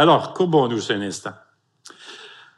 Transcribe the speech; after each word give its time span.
Alors, 0.00 0.32
courbons-nous 0.32 0.92
un 0.92 1.02
instant. 1.02 1.34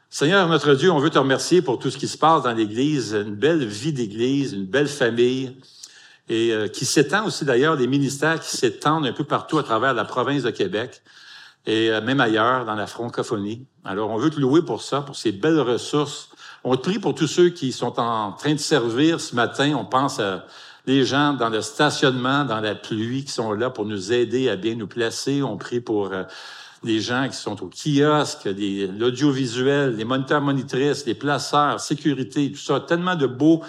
Seigneur 0.09 0.47
notre 0.47 0.75
Dieu, 0.75 0.89
on 0.89 0.99
veut 0.99 1.09
te 1.09 1.19
remercier 1.19 1.61
pour 1.61 1.77
tout 1.77 1.89
ce 1.89 1.97
qui 1.97 2.07
se 2.07 2.17
passe 2.17 2.43
dans 2.43 2.53
l'Église, 2.53 3.11
une 3.11 3.35
belle 3.35 3.65
vie 3.65 3.91
d'Église, 3.91 4.53
une 4.53 4.65
belle 4.65 4.87
famille, 4.87 5.57
et 6.29 6.53
euh, 6.53 6.69
qui 6.69 6.85
s'étend 6.85 7.25
aussi 7.25 7.43
d'ailleurs, 7.43 7.75
des 7.75 7.87
ministères 7.87 8.39
qui 8.39 8.55
s'étendent 8.55 9.05
un 9.05 9.11
peu 9.11 9.25
partout 9.25 9.57
à 9.57 9.63
travers 9.63 9.93
la 9.93 10.05
province 10.05 10.43
de 10.43 10.51
Québec 10.51 11.01
et 11.65 11.91
euh, 11.91 11.99
même 11.99 12.21
ailleurs 12.21 12.63
dans 12.63 12.75
la 12.75 12.87
francophonie. 12.87 13.65
Alors, 13.83 14.09
on 14.09 14.17
veut 14.17 14.29
te 14.29 14.39
louer 14.39 14.61
pour 14.61 14.81
ça, 14.81 15.01
pour 15.01 15.17
ces 15.17 15.33
belles 15.33 15.59
ressources. 15.59 16.29
On 16.63 16.77
te 16.77 16.83
prie 16.83 16.99
pour 16.99 17.13
tous 17.13 17.27
ceux 17.27 17.49
qui 17.49 17.73
sont 17.73 17.99
en 17.99 18.31
train 18.31 18.53
de 18.53 18.57
servir 18.57 19.19
ce 19.19 19.35
matin. 19.35 19.75
On 19.77 19.83
pense 19.83 20.21
à 20.21 20.45
les 20.85 21.03
gens 21.03 21.33
dans 21.33 21.49
le 21.49 21.59
stationnement, 21.59 22.45
dans 22.45 22.61
la 22.61 22.75
pluie, 22.75 23.25
qui 23.25 23.33
sont 23.33 23.51
là 23.51 23.69
pour 23.69 23.85
nous 23.85 24.13
aider 24.13 24.49
à 24.49 24.55
bien 24.55 24.75
nous 24.75 24.87
placer. 24.87 25.43
On 25.43 25.57
prie 25.57 25.81
pour 25.81 26.13
euh, 26.13 26.23
les 26.83 26.99
gens 26.99 27.27
qui 27.29 27.35
sont 27.35 27.63
au 27.63 27.69
kiosque, 27.69 28.45
l'audiovisuel, 28.45 29.95
les 29.95 30.05
moniteurs 30.05 30.41
monitrices, 30.41 31.05
les 31.05 31.15
placeurs, 31.15 31.79
sécurité, 31.79 32.51
tout 32.51 32.59
ça. 32.59 32.79
Tellement 32.81 33.15
de 33.15 33.27
beaux, 33.27 33.61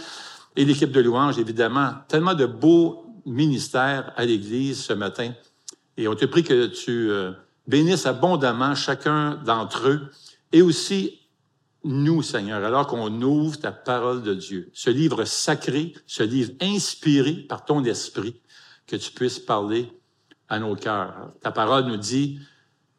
et 0.56 0.64
l'équipe 0.64 0.92
de 0.92 1.00
louange, 1.00 1.38
évidemment, 1.38 1.92
tellement 2.08 2.34
de 2.34 2.46
beaux 2.46 3.04
ministères 3.26 4.12
à 4.16 4.24
l'Église 4.24 4.82
ce 4.82 4.92
matin. 4.92 5.32
Et 5.96 6.08
on 6.08 6.14
te 6.14 6.24
prie 6.24 6.42
que 6.42 6.66
tu 6.66 7.10
euh, 7.10 7.32
bénisses 7.66 8.06
abondamment 8.06 8.74
chacun 8.74 9.36
d'entre 9.44 9.88
eux 9.88 10.00
et 10.52 10.62
aussi 10.62 11.20
nous, 11.84 12.22
Seigneur, 12.22 12.64
alors 12.64 12.86
qu'on 12.86 13.20
ouvre 13.22 13.58
ta 13.58 13.70
parole 13.70 14.22
de 14.22 14.34
Dieu, 14.34 14.70
ce 14.72 14.90
livre 14.90 15.24
sacré, 15.24 15.94
ce 16.06 16.22
livre 16.22 16.52
inspiré 16.60 17.32
par 17.32 17.64
ton 17.64 17.84
esprit, 17.84 18.40
que 18.86 18.96
tu 18.96 19.10
puisses 19.12 19.38
parler 19.38 19.90
à 20.48 20.58
nos 20.58 20.76
cœurs. 20.76 21.32
Ta 21.42 21.50
parole 21.50 21.84
nous 21.84 21.96
dit 21.96 22.38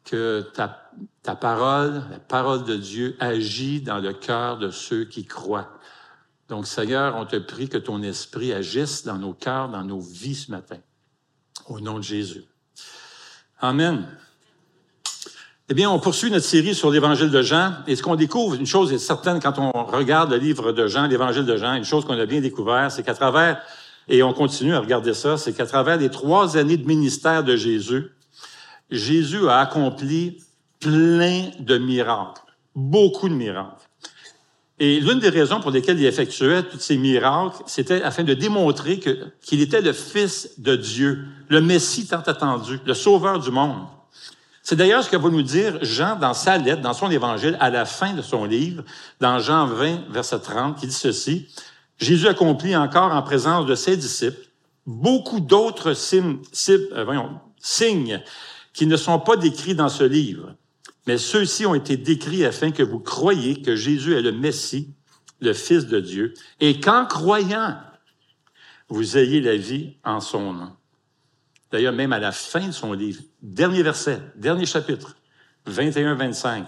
que 0.06 0.42
ta, 0.53 0.92
ta 1.23 1.36
parole, 1.36 2.03
la 2.11 2.20
parole 2.20 2.64
de 2.64 2.75
Dieu, 2.75 3.17
agit 3.20 3.81
dans 3.81 3.98
le 3.98 4.14
cœur 4.14 4.58
de 4.58 4.70
ceux 4.70 5.06
qui 5.06 5.25
croient. 5.25 5.70
Donc, 6.47 6.67
Seigneur, 6.67 7.16
on 7.17 7.25
te 7.25 7.38
prie 7.38 7.67
que 7.67 7.78
ton 7.78 8.03
esprit 8.03 8.53
agisse 8.53 9.03
dans 9.03 9.17
nos 9.17 9.34
cœurs, 9.34 9.70
dans 9.70 9.84
nos 9.84 10.00
vies 10.00 10.36
ce 10.36 10.52
matin. 10.52 10.78
Au 11.67 11.80
nom 11.80 11.97
de 11.97 12.03
Jésus. 12.03 12.44
Amen. 13.59 14.08
Eh 15.67 15.73
bien, 15.73 15.89
on 15.89 16.00
poursuit 16.00 16.30
notre 16.30 16.45
série 16.45 16.75
sur 16.75 16.92
l'évangile 16.92 17.31
de 17.31 17.42
Jean. 17.42 17.73
Et 17.88 17.95
ce 17.95 18.03
qu'on 18.03 18.16
découvre, 18.16 18.53
une 18.53 18.67
chose 18.67 18.94
est 18.94 19.00
certaine 19.00 19.40
quand 19.40 19.58
on 19.58 19.72
regarde 19.86 20.30
le 20.31 20.38
livre 20.38 20.72
de 20.72 20.86
Jean, 20.86 21.08
l'évangile 21.08 21.45
de 21.45 21.58
Jean, 21.58 21.73
une 21.73 21.84
chose 21.84 22.06
qu'on 22.06 22.19
a 22.19 22.28
bien 22.28 22.42
découvert, 22.42 22.92
c'est 22.92 23.02
qu'à 23.02 23.16
travers, 23.16 23.59
et 24.08 24.22
on 24.22 24.31
continue 24.31 24.75
à 24.75 24.80
regarder 24.80 25.16
ça, 25.16 25.38
c'est 25.38 25.53
qu'à 25.53 25.66
travers 25.66 25.97
les 25.97 26.09
trois 26.09 26.58
années 26.58 26.78
de 26.78 26.86
ministère 26.86 27.44
de 27.44 27.56
Jésus, 27.56 28.12
Jésus 28.89 29.47
a 29.47 29.59
accompli 29.59 30.38
plein 30.80 31.50
de 31.59 31.78
miracles, 31.78 32.41
beaucoup 32.75 33.30
de 33.30 33.33
miracles. 33.33 33.88
Et 34.78 35.00
l'une 35.00 35.19
des 35.19 35.30
raisons 35.30 35.61
pour 35.61 35.72
lesquelles 35.72 36.00
il 36.00 36.05
effectuait 36.05 36.64
tous 36.64 36.80
ces 36.80 36.97
miracles, 36.97 37.63
c'était 37.66 38.02
afin 38.02 38.23
de 38.23 38.33
démontrer 38.33 39.00
qu'il 39.00 39.61
était 39.61 39.81
le 39.81 39.94
Fils 39.94 40.59
de 40.59 40.75
Dieu, 40.75 41.25
le 41.47 41.61
Messie 41.61 42.08
tant 42.08 42.19
attendu, 42.19 42.80
le 42.86 42.94
Sauveur 42.94 43.39
du 43.39 43.52
monde. 43.52 43.88
C'est 44.61 44.75
d'ailleurs 44.75 45.03
ce 45.03 45.09
que 45.09 45.16
va 45.16 45.30
nous 45.30 45.44
dire 45.44 45.78
Jean 45.81 46.17
dans 46.17 46.33
sa 46.33 46.58
lettre, 46.58 46.81
dans 46.81 46.94
son 46.94 47.09
évangile, 47.09 47.56
à 47.61 47.69
la 47.69 47.86
fin 47.86 48.13
de 48.13 48.22
son 48.22 48.45
livre, 48.45 48.83
dans 49.22 49.39
Jean 49.39 49.67
20, 49.67 50.09
verset 50.09 50.39
30, 50.39 50.80
qui 50.80 50.88
dit 50.88 50.94
ceci. 50.94 51.47
Jésus 51.97 52.28
accomplit 52.28 52.75
encore 52.75 53.13
en 53.13 53.22
présence 53.22 53.66
de 53.66 53.75
ses 53.75 53.95
disciples 53.95 54.45
beaucoup 54.86 55.39
d'autres 55.39 55.94
signes, 55.94 56.39
euh, 56.69 57.23
signes 57.59 58.22
qui 58.76 58.86
ne 58.86 58.98
sont 58.98 59.20
pas 59.20 59.38
décrits 59.38 59.73
dans 59.73 59.90
ce 59.90 60.03
livre, 60.03 60.53
mais 61.08 61.18
ceux-ci 61.18 61.66
ont 61.66 61.75
été 61.75 61.97
décrits 61.97 62.46
afin 62.46 62.72
que 62.72 62.84
vous 62.84 63.00
croyiez 63.00 63.62
que 63.62 63.75
Jésus 63.75 64.13
est 64.16 64.22
le 64.22 64.34
Messie, 64.34 64.94
le 65.40 65.53
Fils 65.53 65.88
de 65.88 66.00
Dieu, 66.00 66.34
et 66.59 66.80
qu'en 66.80 67.06
croyant, 67.06 67.78
vous 68.90 69.18
ayez 69.18 69.40
la 69.40 69.56
vie 69.56 69.96
en 70.03 70.19
son 70.19 70.53
nom. 70.53 70.72
D'ailleurs, 71.72 71.94
même 71.94 72.14
à 72.14 72.19
la 72.19 72.31
fin 72.31 72.68
de 72.68 72.72
son 72.72 72.94
livre, 72.94 73.22
dernier 73.41 73.81
verset, 73.81 74.22
dernier 74.35 74.66
chapitre, 74.66 75.16
21-25, 75.68 76.66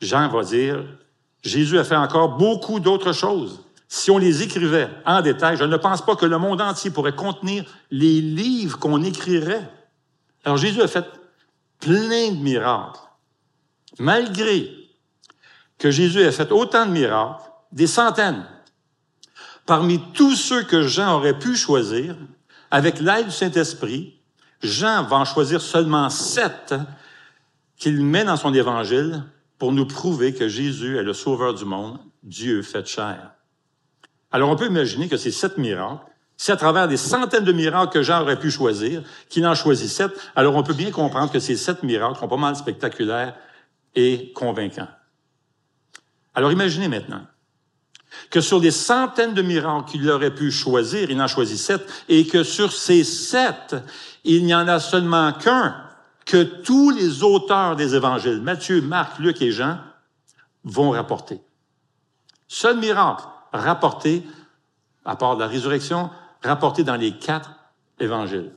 Jean 0.00 0.28
va 0.28 0.44
dire, 0.44 0.84
Jésus 1.42 1.78
a 1.78 1.84
fait 1.84 1.96
encore 1.96 2.36
beaucoup 2.36 2.80
d'autres 2.80 3.12
choses. 3.12 3.64
Si 3.88 4.10
on 4.10 4.18
les 4.18 4.42
écrivait 4.42 4.88
en 5.04 5.20
détail, 5.22 5.56
je 5.56 5.64
ne 5.64 5.76
pense 5.76 6.04
pas 6.04 6.14
que 6.14 6.26
le 6.26 6.38
monde 6.38 6.60
entier 6.60 6.90
pourrait 6.90 7.16
contenir 7.16 7.64
les 7.90 8.20
livres 8.20 8.78
qu'on 8.78 9.02
écrirait. 9.02 9.68
Alors 10.44 10.56
Jésus 10.56 10.82
a 10.82 10.88
fait 10.88 11.06
plein 11.80 12.32
de 12.32 12.42
miracles. 12.42 13.00
Malgré 13.98 14.70
que 15.78 15.90
Jésus 15.90 16.20
ait 16.20 16.32
fait 16.32 16.52
autant 16.52 16.86
de 16.86 16.92
miracles, 16.92 17.50
des 17.72 17.86
centaines, 17.86 18.46
parmi 19.66 20.00
tous 20.12 20.36
ceux 20.36 20.62
que 20.62 20.82
Jean 20.82 21.16
aurait 21.16 21.38
pu 21.38 21.56
choisir, 21.56 22.16
avec 22.70 23.00
l'aide 23.00 23.26
du 23.26 23.32
Saint-Esprit, 23.32 24.20
Jean 24.62 25.04
va 25.04 25.16
en 25.16 25.24
choisir 25.24 25.60
seulement 25.60 26.10
sept 26.10 26.74
qu'il 27.76 28.02
met 28.02 28.24
dans 28.24 28.36
son 28.36 28.52
évangile 28.54 29.24
pour 29.58 29.72
nous 29.72 29.86
prouver 29.86 30.34
que 30.34 30.48
Jésus 30.48 30.98
est 30.98 31.02
le 31.02 31.14
sauveur 31.14 31.54
du 31.54 31.64
monde, 31.64 31.98
Dieu 32.22 32.62
fait 32.62 32.86
chair. 32.86 33.32
Alors 34.30 34.50
on 34.50 34.56
peut 34.56 34.66
imaginer 34.66 35.08
que 35.08 35.16
ces 35.16 35.30
sept 35.30 35.58
miracles, 35.58 36.09
c'est 36.42 36.52
à 36.52 36.56
travers 36.56 36.88
des 36.88 36.96
centaines 36.96 37.44
de 37.44 37.52
miracles 37.52 37.92
que 37.92 38.02
Jean 38.02 38.22
aurait 38.22 38.38
pu 38.38 38.50
choisir, 38.50 39.02
qu'il 39.28 39.46
en 39.46 39.54
choisit 39.54 39.90
sept, 39.90 40.10
alors 40.34 40.56
on 40.56 40.62
peut 40.62 40.72
bien 40.72 40.90
comprendre 40.90 41.30
que 41.30 41.38
ces 41.38 41.54
sept 41.54 41.82
miracles 41.82 42.18
sont 42.18 42.28
pas 42.28 42.38
mal 42.38 42.56
spectaculaires 42.56 43.34
et 43.94 44.32
convaincants. 44.34 44.88
Alors 46.34 46.50
imaginez 46.50 46.88
maintenant 46.88 47.26
que 48.30 48.40
sur 48.40 48.58
des 48.58 48.70
centaines 48.70 49.34
de 49.34 49.42
miracles 49.42 49.90
qu'il 49.90 50.08
aurait 50.08 50.34
pu 50.34 50.50
choisir, 50.50 51.10
il 51.10 51.20
en 51.20 51.28
choisit 51.28 51.58
sept, 51.58 51.86
et 52.08 52.26
que 52.26 52.42
sur 52.42 52.72
ces 52.72 53.04
sept, 53.04 53.76
il 54.24 54.46
n'y 54.46 54.54
en 54.54 54.66
a 54.66 54.80
seulement 54.80 55.34
qu'un 55.34 55.76
que 56.24 56.42
tous 56.42 56.88
les 56.88 57.22
auteurs 57.22 57.76
des 57.76 57.94
évangiles, 57.94 58.40
Matthieu, 58.40 58.80
Marc, 58.80 59.18
Luc 59.18 59.42
et 59.42 59.52
Jean, 59.52 59.76
vont 60.64 60.92
rapporter. 60.92 61.42
Seul 62.48 62.78
miracle 62.78 63.24
rapporté, 63.52 64.22
à 65.04 65.16
part 65.16 65.36
la 65.36 65.46
résurrection, 65.46 66.08
rapporté 66.42 66.84
dans 66.84 66.96
les 66.96 67.16
quatre 67.16 67.50
évangiles. 67.98 68.52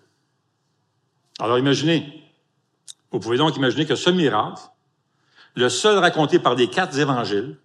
Alors 1.40 1.58
imaginez, 1.58 2.24
vous 3.12 3.20
pouvez 3.20 3.38
donc 3.38 3.56
imaginer 3.58 3.86
que 3.86 3.96
ce 3.96 4.10
miracle, 4.10 4.62
le 5.56 5.70
seul 5.70 5.98
raconté 5.98 6.40
par 6.40 6.56
les 6.56 6.70
quatre 6.70 6.98
évangiles, 6.98 7.58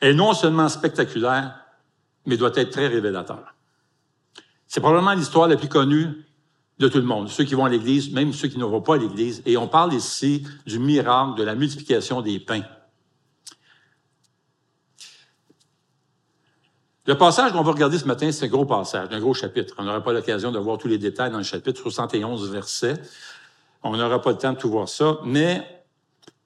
est 0.00 0.14
non 0.14 0.32
seulement 0.32 0.68
spectaculaire, 0.68 1.58
mais 2.26 2.36
doit 2.36 2.52
être 2.54 2.70
très 2.70 2.86
révélateur. 2.86 3.54
C'est 4.66 4.80
probablement 4.80 5.14
l'histoire 5.14 5.48
la 5.48 5.56
plus 5.56 5.68
connue 5.68 6.24
de 6.78 6.88
tout 6.88 6.98
le 6.98 7.04
monde, 7.04 7.28
ceux 7.28 7.44
qui 7.44 7.54
vont 7.54 7.64
à 7.64 7.68
l'Église, 7.68 8.12
même 8.12 8.32
ceux 8.32 8.48
qui 8.48 8.58
ne 8.58 8.64
vont 8.64 8.80
pas 8.80 8.94
à 8.94 8.98
l'Église. 8.98 9.42
Et 9.46 9.56
on 9.56 9.66
parle 9.66 9.94
ici 9.94 10.46
du 10.66 10.78
miracle 10.78 11.36
de 11.36 11.42
la 11.42 11.54
multiplication 11.54 12.22
des 12.22 12.38
pains. 12.38 12.62
Le 17.08 17.16
passage 17.16 17.52
qu'on 17.52 17.62
va 17.62 17.72
regarder 17.72 17.98
ce 17.98 18.04
matin, 18.04 18.30
c'est 18.30 18.44
un 18.44 18.48
gros 18.48 18.66
passage, 18.66 19.08
un 19.10 19.18
gros 19.18 19.32
chapitre. 19.32 19.74
On 19.78 19.82
n'aura 19.82 20.02
pas 20.02 20.12
l'occasion 20.12 20.52
de 20.52 20.58
voir 20.58 20.76
tous 20.76 20.88
les 20.88 20.98
détails 20.98 21.30
dans 21.30 21.38
le 21.38 21.42
chapitre, 21.42 21.80
71 21.80 22.50
versets. 22.50 23.00
On 23.82 23.96
n'aura 23.96 24.20
pas 24.20 24.32
le 24.32 24.36
temps 24.36 24.52
de 24.52 24.58
tout 24.58 24.70
voir 24.70 24.88
ça, 24.88 25.18
mais 25.24 25.66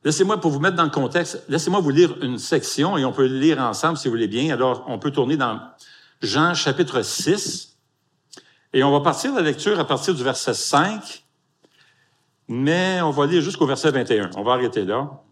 Laissez-moi, 0.05 0.41
pour 0.41 0.51
vous 0.51 0.59
mettre 0.59 0.75
dans 0.75 0.83
le 0.83 0.91
contexte, 0.91 1.45
laissez-moi 1.49 1.79
vous 1.79 1.91
lire 1.91 2.17
une 2.23 2.37
section 2.37 2.99
et 2.99 3.05
on 3.05 3.13
peut 3.13 3.27
lire 3.27 3.61
ensemble 3.61 3.97
si 3.97 4.09
vous 4.09 4.15
voulez 4.15 4.27
bien. 4.27 4.53
Alors, 4.53 4.85
on 4.89 4.99
peut 4.99 5.13
tourner 5.13 5.37
dans 5.37 5.61
Jean 6.21 6.55
chapitre 6.55 7.03
6 7.03 7.77
et 8.73 8.83
on 8.83 8.91
va 8.91 8.99
partir 8.99 9.33
la 9.33 9.43
lecture 9.43 9.79
à 9.79 9.87
partir 9.87 10.13
du 10.13 10.25
verset 10.25 10.55
5, 10.55 11.25
mais 12.49 13.01
on 13.01 13.11
va 13.11 13.27
lire 13.27 13.43
jusqu'au 13.43 13.65
verset 13.65 13.93
21. 13.93 14.31
On 14.37 14.43
va 14.43 14.55
arrêter 14.55 14.85
là. 14.85 15.23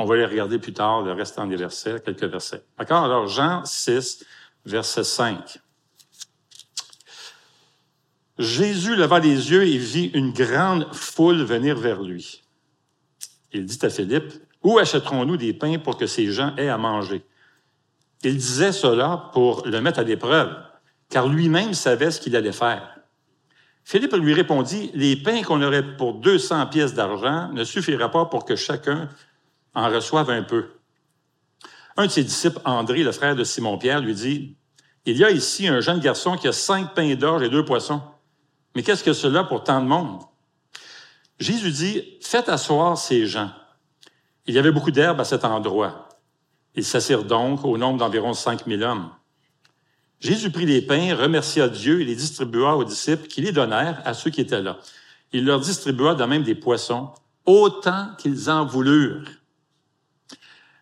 On 0.00 0.06
va 0.06 0.16
les 0.16 0.24
regarder 0.24 0.58
plus 0.58 0.72
tard, 0.72 1.02
le 1.02 1.12
restant 1.12 1.46
des 1.46 1.56
versets, 1.56 2.00
quelques 2.02 2.24
versets. 2.24 2.64
D'accord? 2.78 3.04
Alors, 3.04 3.26
Jean 3.28 3.66
6, 3.66 4.24
verset 4.64 5.04
5. 5.04 5.58
Jésus 8.38 8.96
leva 8.96 9.18
les 9.18 9.50
yeux 9.50 9.66
et 9.66 9.76
vit 9.76 10.06
une 10.14 10.32
grande 10.32 10.90
foule 10.94 11.42
venir 11.42 11.76
vers 11.76 12.00
lui. 12.00 12.42
Il 13.52 13.66
dit 13.66 13.78
à 13.82 13.90
Philippe, 13.90 14.32
où 14.62 14.78
achèterons-nous 14.78 15.36
des 15.36 15.52
pains 15.52 15.78
pour 15.78 15.98
que 15.98 16.06
ces 16.06 16.32
gens 16.32 16.56
aient 16.56 16.70
à 16.70 16.78
manger? 16.78 17.22
Il 18.22 18.38
disait 18.38 18.72
cela 18.72 19.28
pour 19.34 19.66
le 19.66 19.82
mettre 19.82 19.98
à 19.98 20.04
l'épreuve, 20.04 20.56
car 21.10 21.28
lui-même 21.28 21.74
savait 21.74 22.10
ce 22.10 22.22
qu'il 22.22 22.36
allait 22.36 22.52
faire. 22.52 23.00
Philippe 23.84 24.14
lui 24.14 24.32
répondit, 24.32 24.90
les 24.94 25.16
pains 25.16 25.42
qu'on 25.42 25.60
aurait 25.60 25.94
pour 25.98 26.14
200 26.14 26.68
pièces 26.68 26.94
d'argent 26.94 27.50
ne 27.52 27.64
suffira 27.64 28.10
pas 28.10 28.24
pour 28.24 28.46
que 28.46 28.56
chacun 28.56 29.10
en 29.74 29.88
reçoive 29.88 30.30
un 30.30 30.42
peu. 30.42 30.70
Un 31.96 32.06
de 32.06 32.10
ses 32.10 32.24
disciples, 32.24 32.60
André, 32.64 33.02
le 33.02 33.12
frère 33.12 33.36
de 33.36 33.44
Simon-Pierre, 33.44 34.00
lui 34.00 34.14
dit, 34.14 34.56
il 35.06 35.16
y 35.16 35.24
a 35.24 35.30
ici 35.30 35.66
un 35.68 35.80
jeune 35.80 36.00
garçon 36.00 36.36
qui 36.36 36.48
a 36.48 36.52
cinq 36.52 36.94
pains 36.94 37.14
d'orge 37.14 37.42
et 37.42 37.48
deux 37.48 37.64
poissons. 37.64 38.02
Mais 38.74 38.82
qu'est-ce 38.82 39.04
que 39.04 39.12
cela 39.12 39.44
pour 39.44 39.64
tant 39.64 39.80
de 39.80 39.86
monde? 39.86 40.22
Jésus 41.38 41.70
dit, 41.70 42.18
faites 42.20 42.48
asseoir 42.48 42.96
ces 42.98 43.26
gens. 43.26 43.50
Il 44.46 44.54
y 44.54 44.58
avait 44.58 44.72
beaucoup 44.72 44.90
d'herbe 44.90 45.20
à 45.20 45.24
cet 45.24 45.44
endroit. 45.44 46.08
Ils 46.74 46.84
s'assirent 46.84 47.24
donc 47.24 47.64
au 47.64 47.78
nombre 47.78 47.98
d'environ 47.98 48.32
cinq 48.32 48.66
mille 48.66 48.84
hommes. 48.84 49.10
Jésus 50.20 50.50
prit 50.50 50.66
les 50.66 50.82
pains, 50.82 51.14
remercia 51.14 51.68
Dieu 51.68 52.00
et 52.00 52.04
les 52.04 52.14
distribua 52.14 52.76
aux 52.76 52.84
disciples 52.84 53.26
qui 53.26 53.40
les 53.40 53.52
donnèrent 53.52 54.02
à 54.04 54.12
ceux 54.12 54.30
qui 54.30 54.42
étaient 54.42 54.60
là. 54.60 54.78
Il 55.32 55.46
leur 55.46 55.60
distribua 55.60 56.14
de 56.14 56.24
même 56.24 56.42
des 56.42 56.54
poissons, 56.54 57.10
autant 57.46 58.10
qu'ils 58.18 58.50
en 58.50 58.66
voulurent. 58.66 59.28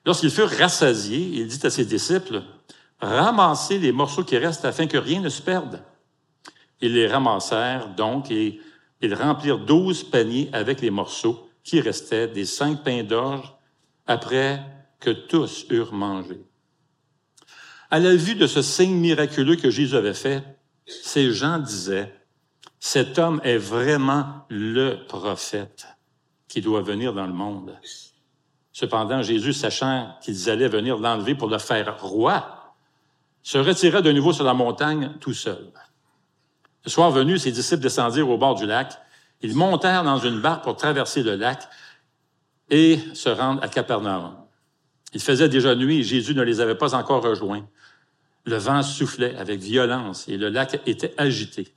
Lorsqu'ils 0.08 0.30
furent 0.30 0.48
rassasiés, 0.48 1.32
il 1.34 1.48
dit 1.48 1.66
à 1.66 1.68
ses 1.68 1.84
disciples, 1.84 2.42
Ramassez 2.98 3.78
les 3.78 3.92
morceaux 3.92 4.24
qui 4.24 4.38
restent 4.38 4.64
afin 4.64 4.86
que 4.86 4.96
rien 4.96 5.20
ne 5.20 5.28
se 5.28 5.42
perde. 5.42 5.82
Ils 6.80 6.94
les 6.94 7.06
ramassèrent 7.06 7.94
donc 7.94 8.30
et 8.30 8.58
ils 9.02 9.14
remplirent 9.14 9.58
douze 9.58 10.04
paniers 10.04 10.48
avec 10.54 10.80
les 10.80 10.88
morceaux 10.88 11.50
qui 11.62 11.82
restaient 11.82 12.26
des 12.26 12.46
cinq 12.46 12.84
pains 12.84 13.02
d'orge 13.02 13.52
après 14.06 14.62
que 14.98 15.10
tous 15.10 15.66
eurent 15.68 15.92
mangé. 15.92 16.40
À 17.90 17.98
la 17.98 18.16
vue 18.16 18.34
de 18.34 18.46
ce 18.46 18.62
signe 18.62 18.96
miraculeux 18.96 19.56
que 19.56 19.68
Jésus 19.68 19.94
avait 19.94 20.14
fait, 20.14 20.42
ces 20.86 21.32
gens 21.32 21.58
disaient, 21.58 22.14
cet 22.80 23.18
homme 23.18 23.42
est 23.44 23.58
vraiment 23.58 24.46
le 24.48 25.04
prophète 25.06 25.86
qui 26.48 26.62
doit 26.62 26.80
venir 26.80 27.12
dans 27.12 27.26
le 27.26 27.34
monde. 27.34 27.78
Cependant, 28.78 29.22
Jésus, 29.22 29.54
sachant 29.54 30.16
qu'ils 30.20 30.48
allaient 30.48 30.68
venir 30.68 30.98
l'enlever 30.98 31.34
pour 31.34 31.48
le 31.48 31.58
faire 31.58 32.00
roi, 32.00 32.76
se 33.42 33.58
retira 33.58 34.02
de 34.02 34.12
nouveau 34.12 34.32
sur 34.32 34.44
la 34.44 34.54
montagne 34.54 35.14
tout 35.18 35.34
seul. 35.34 35.72
Le 36.84 36.88
soir 36.88 37.10
venu, 37.10 37.38
ses 37.38 37.50
disciples 37.50 37.82
descendirent 37.82 38.30
au 38.30 38.38
bord 38.38 38.54
du 38.54 38.66
lac. 38.66 38.96
Ils 39.42 39.56
montèrent 39.56 40.04
dans 40.04 40.18
une 40.18 40.40
barque 40.40 40.62
pour 40.62 40.76
traverser 40.76 41.24
le 41.24 41.34
lac 41.34 41.68
et 42.70 43.00
se 43.14 43.28
rendre 43.28 43.60
à 43.64 43.68
Capernaum. 43.68 44.36
Il 45.12 45.22
faisait 45.22 45.48
déjà 45.48 45.74
nuit 45.74 45.98
et 45.98 46.02
Jésus 46.04 46.36
ne 46.36 46.42
les 46.42 46.60
avait 46.60 46.76
pas 46.76 46.94
encore 46.94 47.24
rejoints. 47.24 47.66
Le 48.44 48.58
vent 48.58 48.84
soufflait 48.84 49.34
avec 49.38 49.58
violence 49.58 50.28
et 50.28 50.36
le 50.36 50.50
lac 50.50 50.80
était 50.86 51.14
agité. 51.18 51.74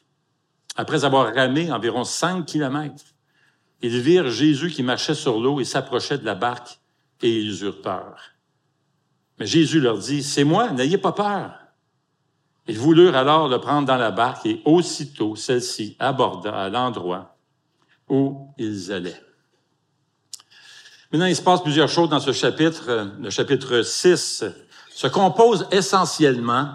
Après 0.76 1.04
avoir 1.04 1.34
ramé 1.34 1.72
environ 1.72 2.04
cinq 2.04 2.46
kilomètres, 2.46 3.06
ils 3.82 4.00
virent 4.02 4.30
Jésus 4.30 4.70
qui 4.70 4.84
marchait 4.84 5.16
sur 5.16 5.40
l'eau 5.40 5.60
et 5.60 5.66
s'approchait 5.66 6.20
de 6.20 6.26
la 6.26 6.36
barque 6.36 6.78
et 7.22 7.40
ils 7.40 7.64
eurent 7.64 7.82
peur. 7.82 8.18
Mais 9.40 9.46
Jésus 9.46 9.80
leur 9.80 9.98
dit, 9.98 10.24
c'est 10.24 10.44
moi, 10.44 10.70
n'ayez 10.72 10.98
pas 10.98 11.12
peur. 11.12 11.54
Ils 12.68 12.78
voulurent 12.78 13.16
alors 13.16 13.48
le 13.48 13.60
prendre 13.60 13.88
dans 13.88 13.98
la 13.98 14.12
barque 14.12 14.46
et 14.46 14.62
aussitôt 14.66 15.36
celle-ci 15.36 15.96
aborda 16.00 16.54
à 16.54 16.70
l'endroit 16.70 17.36
où 18.08 18.54
ils 18.58 18.92
allaient. 18.92 19.22
Maintenant, 21.12 21.26
il 21.26 21.36
se 21.36 21.42
passe 21.42 21.62
plusieurs 21.62 21.90
choses 21.90 22.10
dans 22.10 22.20
ce 22.20 22.32
chapitre. 22.32 23.12
Le 23.20 23.30
chapitre 23.30 23.82
6 23.82 24.46
se 24.94 25.08
compose 25.08 25.68
essentiellement 25.72 26.70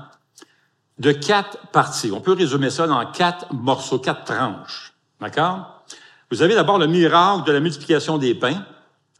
de 0.98 1.12
quatre 1.12 1.58
parties. 1.68 2.10
On 2.10 2.20
peut 2.20 2.32
résumer 2.32 2.70
ça 2.70 2.86
dans 2.86 3.04
quatre 3.12 3.52
morceaux, 3.52 3.98
quatre 3.98 4.24
tranches. 4.24 4.92
D'accord? 5.20 5.84
Vous 6.30 6.42
avez 6.42 6.54
d'abord 6.54 6.78
le 6.78 6.86
miracle 6.86 7.46
de 7.46 7.52
la 7.52 7.60
multiplication 7.60 8.18
des 8.18 8.34
pains, 8.34 8.66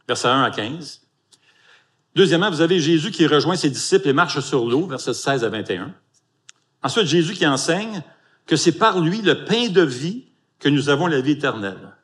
versets 0.07 0.27
1 0.27 0.43
à 0.43 0.51
15. 0.51 1.06
Deuxièmement, 2.17 2.49
vous 2.49 2.61
avez 2.61 2.79
Jésus 2.79 3.11
qui 3.11 3.27
rejoint 3.27 3.55
ses 3.55 3.69
disciples 3.69 4.09
et 4.09 4.13
marche 4.13 4.39
sur 4.39 4.65
l'eau, 4.65 4.87
versets 4.87 5.13
16 5.13 5.43
à 5.43 5.49
21. 5.49 5.93
Ensuite, 6.81 7.05
Jésus 7.05 7.33
qui 7.33 7.45
enseigne 7.45 8.01
que 8.47 8.55
c'est 8.55 8.71
par 8.71 8.99
lui 8.99 9.21
le 9.21 9.45
pain 9.45 9.69
de 9.69 9.83
vie 9.83 10.25
que 10.57 10.67
nous 10.67 10.89
avons 10.89 11.05
la 11.05 11.21
vie 11.21 11.33
éternelle. 11.33 11.95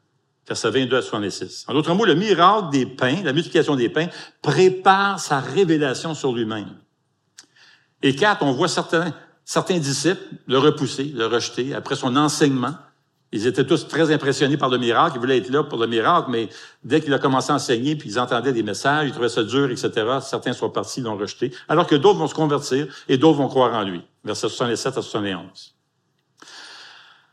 Verset 0.47 0.69
22 0.69 0.97
à 0.97 1.01
66. 1.01 1.65
En 1.67 1.73
d'autres 1.73 1.95
mots, 1.95 2.05
le 2.05 2.13
miracle 2.13 2.69
des 2.69 2.85
pains, 2.85 3.23
la 3.23 3.33
multiplication 3.33 3.75
des 3.75 3.89
pains, 3.89 4.05
prépare 4.43 5.19
sa 5.19 5.39
révélation 5.39 6.13
sur 6.13 6.31
lui-même. 6.31 6.75
Et 8.03 8.15
quatre, 8.15 8.43
on 8.43 8.51
voit 8.51 8.67
certains, 8.67 9.15
certains 9.43 9.79
disciples 9.79 10.21
le 10.45 10.59
repousser, 10.59 11.05
le 11.05 11.25
rejeter 11.25 11.73
après 11.73 11.95
son 11.95 12.15
enseignement. 12.17 12.75
Ils 13.33 13.47
étaient 13.47 13.65
tous 13.65 13.87
très 13.87 14.13
impressionnés 14.13 14.57
par 14.57 14.69
le 14.69 14.77
miracle. 14.77 15.15
Ils 15.15 15.19
voulaient 15.19 15.39
être 15.39 15.49
là 15.49 15.63
pour 15.63 15.79
le 15.79 15.87
miracle, 15.87 16.27
mais 16.29 16.49
dès 16.83 17.01
qu'il 17.01 17.11
a 17.15 17.19
commencé 17.19 17.51
à 17.51 17.55
enseigner, 17.55 17.95
puis 17.95 18.09
ils 18.09 18.19
entendaient 18.19 18.53
des 18.53 18.61
messages, 18.61 19.07
ils 19.07 19.11
trouvaient 19.11 19.27
ça 19.27 19.43
dur, 19.43 19.71
etc., 19.71 19.89
certains 20.21 20.53
sont 20.53 20.69
partis, 20.69 21.01
l'ont 21.01 21.17
rejeté, 21.17 21.51
alors 21.67 21.87
que 21.87 21.95
d'autres 21.95 22.19
vont 22.19 22.27
se 22.27 22.35
convertir 22.35 22.87
et 23.09 23.17
d'autres 23.17 23.39
vont 23.39 23.47
croire 23.47 23.73
en 23.73 23.81
lui. 23.81 24.01
Verset 24.23 24.49
67 24.49 24.97
à 24.97 25.01
71. 25.01 25.73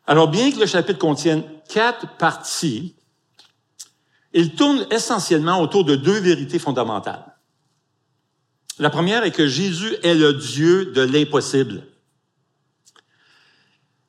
Alors, 0.06 0.28
bien 0.28 0.50
que 0.50 0.58
le 0.58 0.66
chapitre 0.66 0.98
contienne 0.98 1.44
quatre 1.68 2.16
parties, 2.16 2.96
il 4.32 4.54
tourne 4.54 4.86
essentiellement 4.90 5.60
autour 5.60 5.84
de 5.84 5.96
deux 5.96 6.18
vérités 6.18 6.58
fondamentales. 6.58 7.36
La 8.78 8.88
première 8.88 9.24
est 9.24 9.32
que 9.32 9.46
Jésus 9.46 9.96
est 10.02 10.14
le 10.14 10.32
Dieu 10.32 10.86
de 10.86 11.02
l'impossible. 11.02 11.82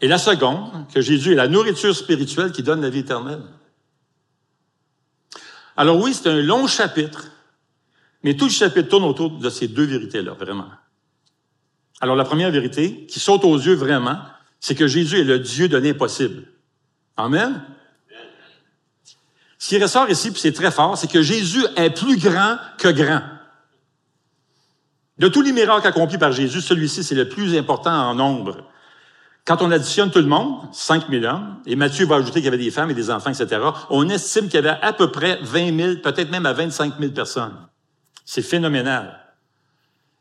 Et 0.02 0.08
la 0.08 0.18
seconde, 0.18 0.88
que 0.92 1.00
Jésus 1.00 1.34
est 1.34 1.36
la 1.36 1.48
nourriture 1.48 1.96
spirituelle 1.96 2.52
qui 2.52 2.64
donne 2.64 2.82
la 2.82 2.90
vie 2.90 3.00
éternelle. 3.00 3.44
Alors 5.78 5.98
oui, 6.02 6.14
c'est 6.14 6.28
un 6.28 6.42
long 6.42 6.68
chapitre, 6.68 7.28
mais 8.24 8.36
tout 8.36 8.46
le 8.46 8.52
chapitre 8.52 8.90
tourne 8.90 9.04
autour 9.04 9.32
de 9.38 9.50
ces 9.50 9.68
deux 9.68 9.86
vérités-là, 9.86 10.34
vraiment. 10.34 10.70
Alors 12.02 12.16
la 12.16 12.26
première 12.26 12.50
vérité, 12.50 13.06
qui 13.06 13.20
saute 13.20 13.46
aux 13.46 13.58
yeux 13.58 13.76
vraiment, 13.76 14.18
c'est 14.60 14.76
que 14.76 14.88
Jésus 14.88 15.20
est 15.20 15.24
le 15.24 15.40
Dieu 15.40 15.68
de 15.68 15.78
l'impossible. 15.78 16.48
Amen? 17.16 17.64
Ce 19.60 19.70
qui 19.70 19.82
ressort 19.82 20.10
ici, 20.10 20.32
puis 20.32 20.42
c'est 20.42 20.54
très 20.54 20.72
fort, 20.72 20.98
c'est 20.98 21.10
que 21.10 21.22
Jésus 21.22 21.64
est 21.76 21.92
plus 21.92 22.18
grand 22.18 22.58
que 22.80 22.88
grand. 22.88 23.22
De 25.20 25.28
tous 25.28 25.44
les 25.44 25.52
miracles 25.52 25.86
accomplis 25.86 26.18
par 26.18 26.32
Jésus, 26.32 26.62
celui-ci, 26.62 27.04
c'est 27.04 27.14
le 27.14 27.30
plus 27.30 27.56
important 27.56 27.92
en 27.92 28.16
nombre. 28.16 28.68
Quand 29.46 29.62
on 29.62 29.72
additionne 29.72 30.12
tout 30.12 30.20
le 30.20 30.28
monde, 30.28 30.68
5 30.72 31.10
000 31.10 31.26
hommes, 31.26 31.58
et 31.66 31.76
Matthieu 31.76 32.06
va 32.06 32.18
ajouter 32.18 32.36
qu'il 32.36 32.46
y 32.46 32.48
avait 32.48 32.58
des 32.58 32.72
femmes 32.72 32.92
et 32.92 32.94
des 32.94 33.10
enfants, 33.10 33.32
etc., 33.32 33.62
on 33.90 34.08
estime 34.08 34.46
qu'il 34.46 34.56
y 34.56 34.58
avait 34.58 34.80
à 34.82 34.94
peu 34.94 35.12
près 35.12 35.40
20 35.42 35.76
000, 35.76 35.96
peut-être 36.04 36.30
même 36.30 36.46
à 36.46 36.54
25 36.54 37.00
000 37.00 37.12
personnes. 37.12 37.56
C'est 38.24 38.44
phénoménal. 38.44 39.20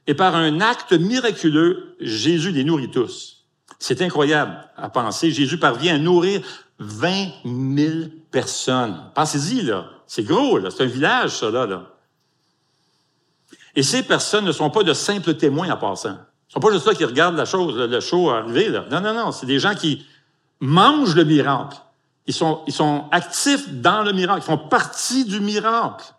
Et 0.06 0.14
par 0.14 0.34
un 0.34 0.60
acte 0.60 0.92
miraculeux, 0.92 1.96
Jésus 2.00 2.50
les 2.50 2.64
nourrit 2.64 2.90
tous. 2.90 3.44
C'est 3.78 4.02
incroyable 4.02 4.68
à 4.76 4.88
penser. 4.88 5.30
Jésus 5.30 5.58
parvient 5.58 5.94
à 5.94 5.98
nourrir 5.98 6.40
20 6.78 7.28
000 7.44 8.08
personnes. 8.30 8.98
Pensez-y, 9.14 9.62
là. 9.62 9.86
C'est 10.06 10.24
gros, 10.24 10.58
là. 10.58 10.70
C'est 10.70 10.82
un 10.82 10.86
village, 10.86 11.36
ça, 11.36 11.50
là. 11.50 11.94
Et 13.76 13.82
ces 13.82 14.02
personnes 14.02 14.46
ne 14.46 14.52
sont 14.52 14.70
pas 14.70 14.82
de 14.82 14.92
simples 14.92 15.34
témoins 15.34 15.70
en 15.70 15.76
passant. 15.76 16.18
Ce 16.50 16.54
sont 16.54 16.60
pas 16.60 16.72
juste 16.72 16.86
là 16.86 16.94
qui 16.94 17.04
regardent 17.04 17.36
la 17.36 17.44
chose, 17.44 17.76
le 17.76 18.00
show 18.00 18.28
arriver. 18.28 18.70
Là. 18.70 18.84
Non, 18.90 19.00
non, 19.00 19.14
non. 19.14 19.30
C'est 19.30 19.46
des 19.46 19.60
gens 19.60 19.76
qui 19.76 20.04
mangent 20.58 21.14
le 21.14 21.22
miracle. 21.22 21.76
Ils 22.26 22.34
sont, 22.34 22.62
ils 22.66 22.72
sont 22.72 23.04
actifs 23.12 23.72
dans 23.72 24.02
le 24.02 24.12
miracle. 24.12 24.40
Ils 24.42 24.46
font 24.46 24.58
partie 24.58 25.24
du 25.24 25.38
miracle. 25.38 26.12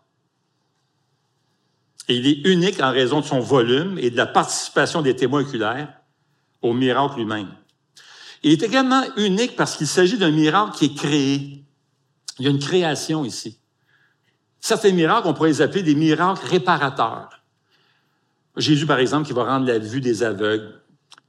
Et 2.08 2.16
il 2.16 2.28
est 2.28 2.50
unique 2.50 2.82
en 2.82 2.92
raison 2.92 3.20
de 3.20 3.26
son 3.26 3.42
volume 3.42 3.98
et 3.98 4.10
de 4.10 4.16
la 4.16 4.26
participation 4.26 5.02
des 5.02 5.18
témoins 5.18 5.42
oculaires 5.42 5.92
au 6.62 6.72
miracle 6.72 7.18
lui-même. 7.18 7.50
Il 8.42 8.54
est 8.54 8.64
également 8.64 9.04
unique 9.18 9.58
parce 9.58 9.76
qu'il 9.76 9.88
s'agit 9.88 10.18
d'un 10.18 10.32
miracle 10.32 10.78
qui 10.78 10.86
est 10.86 10.96
créé. 10.96 11.66
Il 12.40 12.46
y 12.46 12.48
a 12.48 12.52
une 12.52 12.60
création 12.60 13.26
ici. 13.26 13.58
Certains 14.62 14.94
miracles, 14.94 15.28
on 15.28 15.34
pourrait 15.34 15.50
les 15.50 15.62
appeler 15.62 15.84
des 15.84 15.96
miracles 15.96 16.46
réparateurs. 16.46 17.41
Jésus, 18.58 18.86
par 18.86 19.00
exemple, 19.00 19.28
qui 19.28 19.34
va 19.34 19.46
rendre 19.46 19.66
la 19.66 19.80
vue 19.80 20.02
des 20.02 20.24
aveugles, 20.24 20.82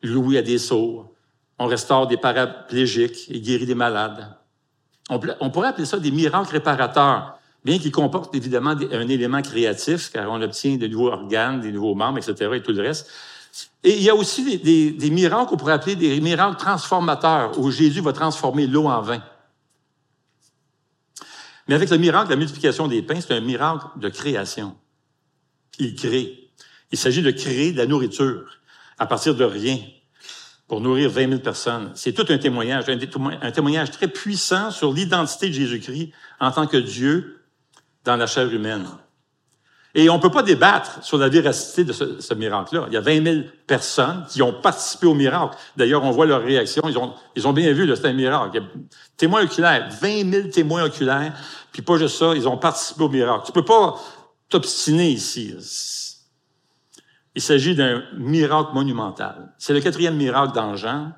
louer 0.03 0.39
à 0.39 0.43
des 0.43 0.59
sourds. 0.59 1.13
On 1.59 1.67
restaure 1.67 2.07
des 2.07 2.17
paraplégiques 2.17 3.27
et 3.31 3.41
guérit 3.41 3.67
des 3.67 3.75
malades. 3.75 4.37
On, 5.11 5.51
pourrait 5.51 5.69
appeler 5.69 5.87
ça 5.87 5.99
des 5.99 6.11
miracles 6.11 6.53
réparateurs, 6.53 7.39
bien 7.65 7.79
qu'ils 7.79 7.93
comportent 7.93 8.35
évidemment 8.35 8.71
un 8.71 9.09
élément 9.09 9.43
créatif, 9.43 10.11
car 10.11 10.31
on 10.31 10.41
obtient 10.41 10.77
de 10.77 10.87
nouveaux 10.87 11.11
organes, 11.11 11.61
des 11.61 11.71
nouveaux 11.71 11.95
membres, 11.95 12.19
etc., 12.19 12.51
et 12.55 12.63
tout 12.63 12.73
le 12.73 12.83
reste. 12.83 13.09
Et 13.85 13.97
il 13.97 14.03
y 14.03 14.09
a 14.09 14.15
aussi 14.15 14.59
des, 14.59 14.93
des 14.93 15.11
miracles 15.11 15.51
qu'on 15.51 15.57
pourrait 15.57 15.75
appeler 15.75 15.97
des 15.97 16.21
miracles 16.21 16.57
transformateurs, 16.57 17.59
où 17.59 17.71
Jésus 17.71 18.01
va 18.01 18.13
transformer 18.13 18.67
l'eau 18.67 18.87
en 18.87 19.03
vin. 19.03 19.23
Mais 21.69 21.75
avec 21.75 21.91
le 21.91 21.99
miracle 21.99 22.27
de 22.27 22.31
la 22.31 22.39
multiplication 22.39 22.89
des 22.89 23.03
pains, 23.03 23.21
c'est 23.21 23.35
un 23.35 23.41
miracle 23.41 23.87
de 23.97 24.09
création. 24.09 24.77
Il 25.79 25.95
crée. 25.95 26.42
Il 26.93 26.99
s'agit 26.99 27.23
de 27.23 27.31
créer 27.31 27.73
de 27.73 27.79
la 27.79 27.87
nourriture 27.87 28.59
à 28.99 29.07
partir 29.07 29.35
de 29.35 29.45
rien 29.45 29.79
pour 30.69 30.81
nourrir 30.81 31.11
20 31.11 31.29
000 31.29 31.41
personnes. 31.41 31.91
C'est 31.95 32.13
tout 32.13 32.27
un 32.29 32.39
témoignage, 32.39 32.85
un 32.89 33.51
témoignage 33.51 33.91
très 33.91 34.09
puissant 34.09 34.71
sur 34.71 34.93
l'identité 34.93 35.49
de 35.49 35.55
Jésus-Christ 35.55 36.13
en 36.41 36.51
tant 36.51 36.67
que 36.67 36.77
Dieu 36.77 37.43
dans 38.05 38.17
la 38.17 38.27
chair 38.27 38.53
humaine. 38.53 38.87
Et 39.95 40.09
on 40.09 40.17
ne 40.17 40.23
peut 40.23 40.31
pas 40.31 40.43
débattre 40.43 41.05
sur 41.05 41.19
la 41.19 41.29
véracité 41.29 41.85
de 41.85 41.93
ce, 41.93 42.35
miracle-là. 42.35 42.87
Il 42.89 42.95
y 42.95 42.97
a 42.97 43.03
20 43.03 43.25
000 43.25 43.37
personnes 43.67 44.25
qui 44.31 44.41
ont 44.41 44.55
participé 44.55 45.07
au 45.07 45.15
miracle. 45.15 45.57
D'ailleurs, 45.77 46.03
on 46.03 46.11
voit 46.11 46.25
leur 46.25 46.43
réaction. 46.43 46.83
Ils 46.89 46.97
ont, 46.97 47.13
ils 47.37 47.53
bien 47.53 47.73
vu, 47.75 47.95
c'est 47.95 48.07
un 48.07 48.15
miracle. 48.15 48.63
Témoins 49.19 49.45
oculaires, 49.45 49.91
20 50.01 50.31
000 50.31 50.49
témoins 50.49 50.85
oculaires. 50.85 51.35
Puis 51.71 51.83
pas 51.83 51.99
juste 51.99 52.17
ça, 52.17 52.33
ils 52.35 52.49
ont 52.49 52.57
participé 52.57 53.03
au 53.03 53.11
miracle. 53.11 53.45
Tu 53.45 53.53
peux 53.53 53.65
pas 53.65 53.99
t'obstiner 54.49 55.11
ici. 55.11 55.55
Il 57.35 57.43
s'agit 57.43 57.75
d'un 57.75 58.03
miracle 58.17 58.75
monumental. 58.75 59.53
C'est 59.59 59.73
le 59.73 59.81
quatrième 59.81 60.17
miracle 60.17 60.55
dans 60.55 60.77
Jean. 60.77 61.13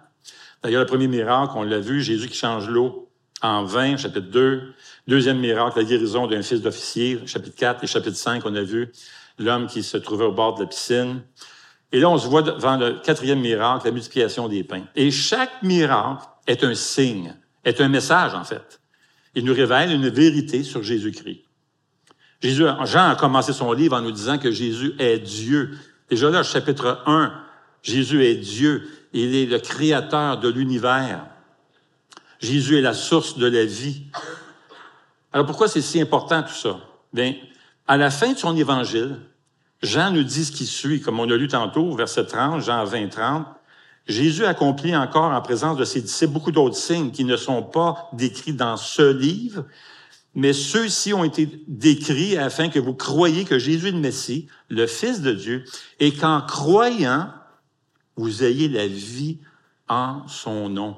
D'ailleurs, 0.62 0.83
le 0.83 0.87
premier 0.87 1.09
miracle, 1.09 1.52
on 1.56 1.62
l'a 1.62 1.80
vu, 1.80 2.02
Jésus 2.02 2.28
qui 2.28 2.37
change 2.37 2.68
l'eau 2.68 3.11
en 3.42 3.64
vin, 3.64 3.97
chapitre 3.97 4.30
2. 4.30 4.75
Deuxième 5.09 5.38
miracle, 5.38 5.78
la 5.78 5.85
guérison 5.85 6.26
d'un 6.26 6.42
fils 6.42 6.62
d'officier, 6.62 7.21
chapitre 7.26 7.56
4 7.56 7.85
et 7.85 7.87
chapitre 7.87 8.16
5, 8.16 8.42
on 8.47 8.54
a 8.54 8.62
vu 8.62 8.90
l'homme 9.38 9.66
qui 9.66 9.83
se 9.83 9.97
trouvait 9.97 10.25
au 10.25 10.33
bord 10.33 10.54
de 10.54 10.62
la 10.62 10.68
piscine. 10.68 11.23
Et 11.92 12.00
là, 12.00 12.09
on 12.09 12.16
se 12.16 12.26
voit 12.26 12.42
devant 12.42 12.76
le 12.76 13.00
quatrième 13.00 13.40
miracle, 13.40 13.87
la 13.87 13.92
multiplication 13.92 14.49
des 14.49 14.64
pains. 14.64 14.85
Et 14.94 15.11
chaque 15.11 15.62
miracle 15.62 16.25
est 16.47 16.64
un 16.64 16.75
signe, 16.75 17.35
est 17.64 17.80
un 17.80 17.88
message, 17.88 18.35
en 18.35 18.44
fait. 18.44 18.80
Il 19.35 19.44
nous 19.44 19.54
révèle 19.54 19.92
une 19.92 20.09
vérité 20.09 20.62
sur 20.62 20.83
Jésus-Christ. 20.83 21.42
Jésus, 22.40 22.64
Jean 22.85 23.11
a 23.11 23.16
commencé 23.16 23.52
son 23.52 23.73
livre 23.73 23.97
en 23.97 24.00
nous 24.02 24.12
disant 24.12 24.38
que 24.38 24.50
Jésus 24.50 24.92
est 24.99 25.18
Dieu. 25.18 25.71
Déjà 26.11 26.30
là, 26.30 26.42
chapitre 26.42 27.02
1, 27.06 27.32
Jésus 27.82 28.25
est 28.25 28.37
Dieu. 28.37 28.88
Il 29.12 29.34
est 29.34 29.46
le 29.46 29.58
créateur 29.58 30.38
de 30.38 30.49
l'univers. 30.49 31.26
Jésus 32.40 32.78
est 32.78 32.82
la 32.82 32.94
source 32.94 33.38
de 33.38 33.46
la 33.46 33.64
vie. 33.64 34.02
Alors 35.32 35.46
pourquoi 35.46 35.68
c'est 35.68 35.80
si 35.80 36.00
important 36.00 36.42
tout 36.42 36.54
ça? 36.54 36.78
Bien, 37.12 37.34
à 37.87 37.96
la 37.96 38.11
fin 38.11 38.32
de 38.32 38.38
son 38.38 38.56
évangile, 38.56 39.18
Jean 39.82 40.11
nous 40.11 40.23
dit 40.23 40.44
ce 40.44 40.52
qui 40.52 40.66
suit, 40.66 41.00
comme 41.00 41.20
on 41.20 41.30
a 41.30 41.37
lu 41.37 41.49
tantôt, 41.49 41.94
verset 41.94 42.26
30, 42.26 42.62
Jean 42.62 42.84
20, 42.84 43.08
30. 43.08 43.46
Jésus 44.06 44.44
accomplit 44.44 44.94
encore 44.94 45.32
en 45.32 45.40
présence 45.40 45.76
de 45.76 45.84
ses 45.84 46.02
disciples 46.02 46.32
beaucoup 46.32 46.52
d'autres 46.52 46.76
signes 46.76 47.11
qui 47.11 47.25
ne 47.25 47.37
sont 47.37 47.62
pas 47.62 48.08
décrits 48.12 48.52
dans 48.52 48.76
ce 48.76 49.12
livre, 49.12 49.64
mais 50.35 50.53
ceux-ci 50.53 51.12
ont 51.12 51.25
été 51.25 51.64
décrits 51.69 52.37
afin 52.37 52.69
que 52.69 52.79
vous 52.79 52.95
croyiez 52.95 53.45
que 53.45 53.59
Jésus 53.59 53.88
est 53.88 53.93
le 53.93 53.99
Messie, 53.99 54.49
le 54.69 54.87
Fils 54.87 55.21
de 55.21 55.33
Dieu, 55.33 55.64
et 56.00 56.12
qu'en 56.12 56.41
croyant, 56.41 57.33
vous 58.17 58.43
ayez 58.43 58.69
la 58.69 58.87
vie 58.87 59.38
en 59.88 60.26
son 60.29 60.69
nom. 60.69 60.97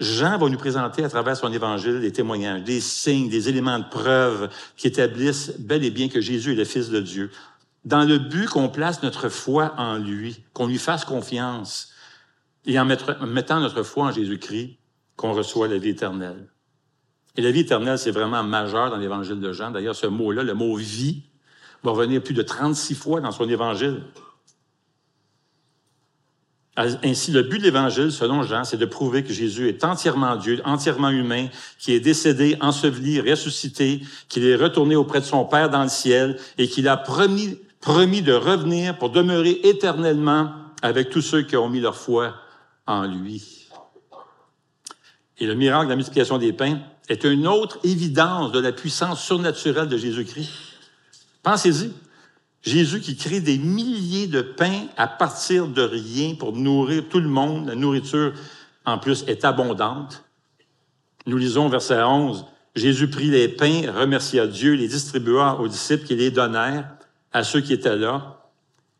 Jean 0.00 0.38
va 0.38 0.48
nous 0.48 0.58
présenter 0.58 1.02
à 1.02 1.08
travers 1.08 1.36
son 1.36 1.52
évangile 1.52 2.00
des 2.00 2.12
témoignages, 2.12 2.62
des 2.62 2.80
signes, 2.80 3.28
des 3.28 3.48
éléments 3.48 3.80
de 3.80 3.88
preuve 3.88 4.48
qui 4.76 4.86
établissent 4.86 5.52
bel 5.58 5.84
et 5.84 5.90
bien 5.90 6.08
que 6.08 6.20
Jésus 6.20 6.52
est 6.52 6.56
le 6.56 6.64
Fils 6.64 6.88
de 6.88 7.00
Dieu, 7.00 7.30
dans 7.84 8.04
le 8.04 8.18
but 8.18 8.46
qu'on 8.48 8.68
place 8.68 9.02
notre 9.02 9.28
foi 9.28 9.74
en 9.76 9.96
lui, 9.96 10.44
qu'on 10.52 10.66
lui 10.66 10.78
fasse 10.78 11.04
confiance, 11.04 11.92
et 12.64 12.78
en 12.78 12.84
mettant 12.84 13.60
notre 13.60 13.82
foi 13.82 14.06
en 14.06 14.12
Jésus-Christ, 14.12 14.78
qu'on 15.16 15.32
reçoit 15.32 15.68
la 15.68 15.78
vie 15.78 15.90
éternelle. 15.90 16.48
Et 17.38 17.40
la 17.40 17.52
vie 17.52 17.60
éternelle, 17.60 18.00
c'est 18.00 18.10
vraiment 18.10 18.42
majeur 18.42 18.90
dans 18.90 18.96
l'évangile 18.96 19.38
de 19.38 19.52
Jean. 19.52 19.70
D'ailleurs, 19.70 19.94
ce 19.94 20.08
mot-là, 20.08 20.42
le 20.42 20.54
mot 20.54 20.74
vie, 20.74 21.22
va 21.84 21.92
revenir 21.92 22.20
plus 22.20 22.34
de 22.34 22.42
36 22.42 22.96
fois 22.96 23.20
dans 23.20 23.30
son 23.30 23.48
évangile. 23.48 24.02
Ainsi, 26.76 27.30
le 27.30 27.42
but 27.42 27.58
de 27.58 27.62
l'Évangile, 27.62 28.10
selon 28.10 28.42
Jean, 28.42 28.64
c'est 28.64 28.76
de 28.76 28.84
prouver 28.86 29.22
que 29.22 29.32
Jésus 29.32 29.68
est 29.68 29.84
entièrement 29.84 30.34
Dieu, 30.34 30.60
entièrement 30.64 31.10
humain, 31.10 31.46
qui 31.78 31.92
est 31.92 32.00
décédé, 32.00 32.56
enseveli, 32.60 33.20
ressuscité, 33.20 34.00
qu'il 34.28 34.44
est 34.44 34.56
retourné 34.56 34.96
auprès 34.96 35.20
de 35.20 35.24
son 35.24 35.44
Père 35.44 35.70
dans 35.70 35.84
le 35.84 35.88
ciel 35.88 36.38
et 36.56 36.66
qu'il 36.66 36.88
a 36.88 36.96
promis, 36.96 37.60
promis 37.80 38.22
de 38.22 38.32
revenir 38.32 38.98
pour 38.98 39.10
demeurer 39.10 39.60
éternellement 39.62 40.52
avec 40.82 41.10
tous 41.10 41.22
ceux 41.22 41.42
qui 41.42 41.56
ont 41.56 41.68
mis 41.68 41.80
leur 41.80 41.96
foi 41.96 42.34
en 42.86 43.04
lui. 43.04 43.68
Et 45.38 45.46
le 45.46 45.54
miracle 45.54 45.84
de 45.84 45.90
la 45.90 45.96
multiplication 45.96 46.38
des 46.38 46.52
pains 46.52 46.80
est 47.08 47.24
une 47.24 47.46
autre 47.46 47.78
évidence 47.84 48.52
de 48.52 48.58
la 48.58 48.72
puissance 48.72 49.22
surnaturelle 49.24 49.88
de 49.88 49.96
Jésus-Christ. 49.96 50.50
Pensez-y. 51.42 51.92
Jésus 52.62 53.00
qui 53.00 53.16
crée 53.16 53.40
des 53.40 53.56
milliers 53.56 54.26
de 54.26 54.42
pains 54.42 54.86
à 54.96 55.06
partir 55.06 55.68
de 55.68 55.82
rien 55.82 56.34
pour 56.34 56.52
nourrir 56.52 57.04
tout 57.08 57.20
le 57.20 57.28
monde. 57.28 57.68
La 57.68 57.74
nourriture, 57.74 58.32
en 58.84 58.98
plus, 58.98 59.24
est 59.26 59.44
abondante. 59.44 60.24
Nous 61.26 61.36
lisons 61.36 61.68
verset 61.68 62.02
11. 62.02 62.44
Jésus 62.74 63.08
prit 63.08 63.30
les 63.30 63.48
pains, 63.48 63.92
remercia 63.92 64.46
Dieu, 64.46 64.74
les 64.74 64.88
distribua 64.88 65.58
aux 65.60 65.68
disciples 65.68 66.04
qui 66.04 66.16
les 66.16 66.30
donnèrent 66.30 66.88
à 67.32 67.44
ceux 67.44 67.60
qui 67.60 67.72
étaient 67.72 67.96
là, 67.96 68.38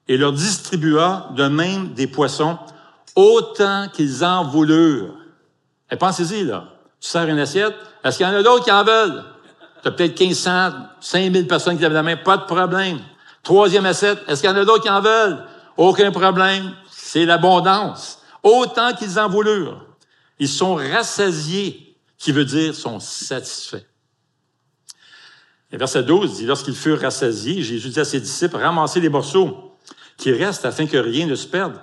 et 0.06 0.16
leur 0.16 0.32
distribua 0.32 1.30
de 1.36 1.48
même 1.48 1.94
des 1.94 2.06
poissons 2.06 2.58
autant 3.14 3.88
qu'ils 3.92 4.24
en 4.24 4.44
voulurent. 4.44 5.14
Et 5.90 5.96
pensez-y, 5.96 6.44
là. 6.44 6.77
Tu 7.00 7.09
sers 7.09 7.28
une 7.28 7.38
assiette, 7.38 7.75
est-ce 8.05 8.17
qu'il 8.17 8.26
y 8.26 8.28
en 8.28 8.35
a 8.35 8.43
d'autres 8.43 8.64
qui 8.64 8.73
en 8.73 8.85
veulent? 8.85 9.25
Tu 9.83 9.88
as 9.88 9.90
peut-être 9.93 10.19
1500, 10.19 10.73
5000 11.00 11.47
personnes 11.47 11.76
qui 11.76 11.83
lèvent 11.83 11.93
la 11.93 12.02
main, 12.02 12.17
pas 12.17 12.37
de 12.37 12.45
problème. 12.45 12.99
Troisième 13.43 13.87
assiette, 13.87 14.19
est-ce 14.26 14.40
qu'il 14.40 14.50
y 14.50 14.52
en 14.52 14.57
a 14.57 14.64
d'autres 14.64 14.83
qui 14.83 14.90
en 14.90 15.00
veulent? 15.00 15.45
Aucun 15.76 16.11
problème. 16.11 16.73
C'est 16.90 17.25
l'abondance. 17.25 18.21
Autant 18.43 18.93
qu'ils 18.95 19.19
en 19.19 19.28
voulurent. 19.28 19.85
Ils 20.38 20.49
sont 20.49 20.75
rassasiés, 20.75 21.97
qui 22.19 22.33
veut 22.33 22.45
dire 22.45 22.75
sont 22.75 23.00
satisfaits. 23.00 23.87
Et 25.71 25.76
verset 25.76 26.02
12 26.02 26.38
dit, 26.38 26.47
lorsqu'ils 26.47 26.75
furent 26.75 27.00
rassasiés, 27.00 27.62
Jésus 27.62 27.90
dit 27.90 28.00
à 28.00 28.05
ses 28.05 28.21
disciples, 28.21 28.57
ramassez 28.57 29.00
les 29.00 29.09
morceaux 29.09 29.76
qui 30.17 30.33
restent 30.33 30.64
afin 30.64 30.87
que 30.87 30.97
rien 30.97 31.26
ne 31.26 31.35
se 31.35 31.47
perde. 31.47 31.78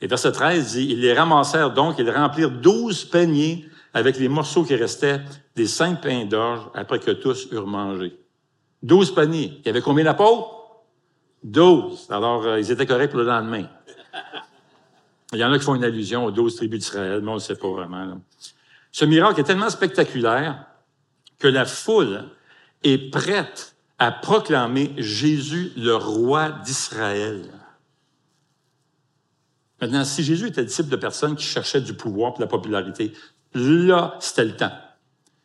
Et 0.00 0.06
verset 0.06 0.32
13 0.32 0.72
dit, 0.72 0.88
ils 0.90 1.00
les 1.00 1.14
ramassèrent 1.14 1.72
donc, 1.72 1.96
ils 1.98 2.10
remplirent 2.10 2.50
douze 2.50 3.04
paniers 3.04 3.68
avec 3.94 4.18
les 4.18 4.28
morceaux 4.28 4.64
qui 4.64 4.74
restaient 4.74 5.20
des 5.54 5.66
cinq 5.66 6.00
pains 6.00 6.24
d'orge 6.24 6.70
après 6.74 6.98
que 6.98 7.10
tous 7.10 7.48
eurent 7.52 7.66
mangé. 7.66 8.18
Douze 8.82 9.14
paniers. 9.14 9.58
Il 9.60 9.66
y 9.66 9.68
avait 9.68 9.82
combien 9.82 10.04
d'apôtres? 10.04 10.62
12. 11.44 12.08
Alors, 12.10 12.44
euh, 12.46 12.60
ils 12.60 12.70
étaient 12.70 12.86
corrects 12.86 13.10
pour 13.10 13.20
le 13.20 13.26
lendemain. 13.26 13.66
Il 15.32 15.38
y 15.38 15.44
en 15.44 15.52
a 15.52 15.58
qui 15.58 15.64
font 15.64 15.74
une 15.74 15.84
allusion 15.84 16.24
aux 16.24 16.30
douze 16.30 16.56
tribus 16.56 16.80
d'Israël, 16.80 17.20
mais 17.22 17.30
on 17.30 17.34
ne 17.34 17.40
sait 17.40 17.56
pas 17.56 17.68
vraiment. 17.68 18.20
Ce 18.90 19.04
miracle 19.04 19.40
est 19.40 19.44
tellement 19.44 19.70
spectaculaire 19.70 20.66
que 21.38 21.48
la 21.48 21.64
foule 21.64 22.24
est 22.84 23.10
prête 23.10 23.74
à 23.98 24.12
proclamer 24.12 24.92
Jésus 24.98 25.72
le 25.76 25.94
roi 25.94 26.50
d'Israël. 26.64 27.42
Maintenant, 29.80 30.04
si 30.04 30.22
Jésus 30.22 30.48
était 30.48 30.62
le 30.62 30.68
type 30.68 30.88
de 30.88 30.96
personne 30.96 31.34
qui 31.34 31.44
cherchait 31.44 31.80
du 31.80 31.94
pouvoir 31.94 32.34
pour 32.34 32.40
la 32.40 32.46
popularité, 32.46 33.12
là, 33.54 34.16
c'était 34.20 34.44
le 34.44 34.56
temps. 34.56 34.72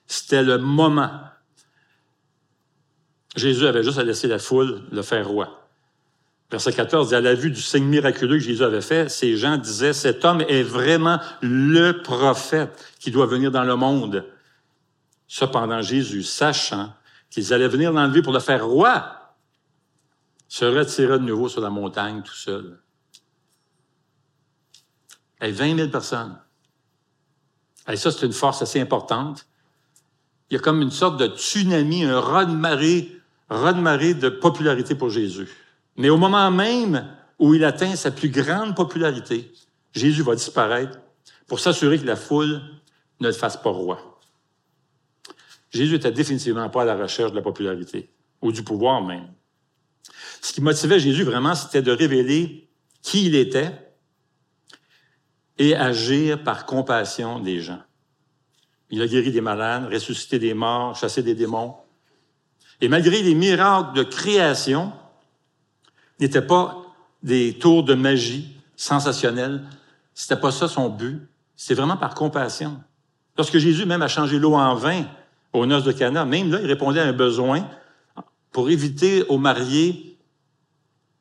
C'était 0.05 0.43
le 0.43 0.57
moment. 0.57 1.11
Jésus 3.35 3.67
avait 3.67 3.83
juste 3.83 3.99
à 3.99 4.03
laisser 4.03 4.27
la 4.27 4.39
foule 4.39 4.83
le 4.91 5.01
faire 5.01 5.27
roi. 5.27 5.67
Verset 6.49 6.71
14 6.73 7.09
dit, 7.09 7.15
à 7.15 7.21
la 7.21 7.35
vue 7.35 7.51
du 7.51 7.61
signe 7.61 7.83
miraculeux 7.83 8.37
que 8.37 8.43
Jésus 8.43 8.63
avait 8.63 8.81
fait, 8.81 9.09
ces 9.09 9.35
gens 9.35 9.57
disaient, 9.57 9.91
cet 9.91 10.23
homme 10.23 10.41
est 10.41 10.63
vraiment 10.63 11.19
le 11.41 12.01
prophète 12.01 12.93
qui 12.99 13.11
doit 13.11 13.25
venir 13.25 13.51
dans 13.51 13.65
le 13.65 13.75
monde. 13.75 14.25
Cependant, 15.27 15.81
Jésus, 15.81 16.23
sachant 16.23 16.93
qu'ils 17.29 17.53
allaient 17.53 17.67
venir 17.67 17.91
l'enlever 17.91 18.21
pour 18.21 18.31
le 18.31 18.39
faire 18.39 18.65
roi, 18.65 19.35
se 20.47 20.63
retira 20.63 21.17
de 21.17 21.23
nouveau 21.23 21.49
sur 21.49 21.59
la 21.59 21.69
montagne 21.69 22.23
tout 22.23 22.33
seul. 22.33 22.79
Et 25.41 25.51
20 25.51 25.75
000 25.75 25.89
personnes. 25.89 26.39
Et 27.91 27.95
ça, 27.95 28.11
c'est 28.11 28.25
une 28.25 28.33
force 28.33 28.61
assez 28.61 28.79
importante. 28.79 29.45
Il 30.49 30.55
y 30.55 30.57
a 30.57 30.59
comme 30.59 30.81
une 30.81 30.91
sorte 30.91 31.19
de 31.19 31.27
tsunami, 31.27 32.03
un 32.03 32.19
raz-de-marée, 32.19 33.11
raz-de-marée 33.49 34.13
de 34.13 34.29
popularité 34.29 34.95
pour 34.95 35.09
Jésus. 35.09 35.47
Mais 35.95 36.09
au 36.09 36.17
moment 36.17 36.51
même 36.51 37.07
où 37.39 37.53
il 37.53 37.63
atteint 37.63 37.95
sa 37.95 38.11
plus 38.11 38.29
grande 38.29 38.75
popularité, 38.75 39.51
Jésus 39.93 40.21
va 40.21 40.35
disparaître 40.35 40.99
pour 41.47 41.59
s'assurer 41.59 41.97
que 41.99 42.05
la 42.05 42.15
foule 42.15 42.61
ne 43.19 43.27
le 43.27 43.33
fasse 43.33 43.57
pas 43.57 43.69
roi. 43.69 44.19
Jésus 45.71 45.95
était 45.95 46.11
définitivement 46.11 46.69
pas 46.69 46.83
à 46.83 46.85
la 46.85 46.95
recherche 46.95 47.31
de 47.31 47.35
la 47.35 47.41
popularité 47.41 48.09
ou 48.41 48.51
du 48.51 48.63
pouvoir 48.63 49.01
même. 49.03 49.27
Ce 50.41 50.53
qui 50.53 50.61
motivait 50.61 50.99
Jésus 50.99 51.23
vraiment, 51.23 51.55
c'était 51.55 51.81
de 51.81 51.91
révéler 51.91 52.69
qui 53.01 53.25
il 53.25 53.35
était 53.35 53.86
et 55.57 55.75
agir 55.75 56.43
par 56.43 56.65
compassion 56.65 57.39
des 57.39 57.61
gens. 57.61 57.81
Il 58.89 59.01
a 59.01 59.07
guéri 59.07 59.31
des 59.31 59.41
malades, 59.41 59.91
ressuscité 59.91 60.39
des 60.39 60.53
morts, 60.53 60.95
chassé 60.95 61.23
des 61.23 61.35
démons. 61.35 61.75
Et 62.79 62.87
malgré 62.87 63.21
les 63.21 63.35
miracles 63.35 63.95
de 63.95 64.03
création, 64.03 64.93
n'étaient 66.19 66.41
pas 66.41 66.85
des 67.23 67.57
tours 67.57 67.83
de 67.83 67.93
magie 67.93 68.55
sensationnels. 68.75 69.63
C'était 70.13 70.39
pas 70.39 70.51
ça 70.51 70.67
son 70.67 70.89
but. 70.89 71.27
C'est 71.55 71.73
vraiment 71.73 71.97
par 71.97 72.13
compassion. 72.13 72.79
Lorsque 73.37 73.57
Jésus 73.57 73.85
même 73.85 74.01
a 74.01 74.07
changé 74.07 74.39
l'eau 74.39 74.53
en 74.53 74.75
vin 74.75 75.05
aux 75.53 75.65
noces 75.65 75.83
de 75.83 75.91
Cana, 75.91 76.25
même 76.25 76.51
là, 76.51 76.59
il 76.61 76.67
répondait 76.67 76.99
à 76.99 77.05
un 77.05 77.13
besoin 77.13 77.67
pour 78.51 78.69
éviter 78.69 79.23
aux 79.23 79.37
mariés 79.37 80.16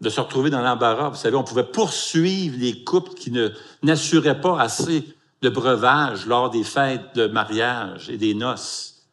de 0.00 0.10
se 0.10 0.20
retrouver 0.20 0.50
dans 0.50 0.60
l'embarras. 0.60 1.08
Vous 1.10 1.16
savez, 1.16 1.36
on 1.36 1.44
pouvait 1.44 1.64
poursuivre 1.64 2.56
les 2.58 2.84
couples 2.84 3.14
qui 3.14 3.30
ne, 3.30 3.48
n'assuraient 3.82 4.40
pas 4.40 4.60
assez 4.60 5.04
de 5.42 5.48
breuvage 5.48 6.26
lors 6.26 6.50
des 6.50 6.64
fêtes 6.64 7.14
de 7.14 7.26
mariage 7.26 8.10
et 8.10 8.18
des 8.18 8.34
noces. 8.34 9.06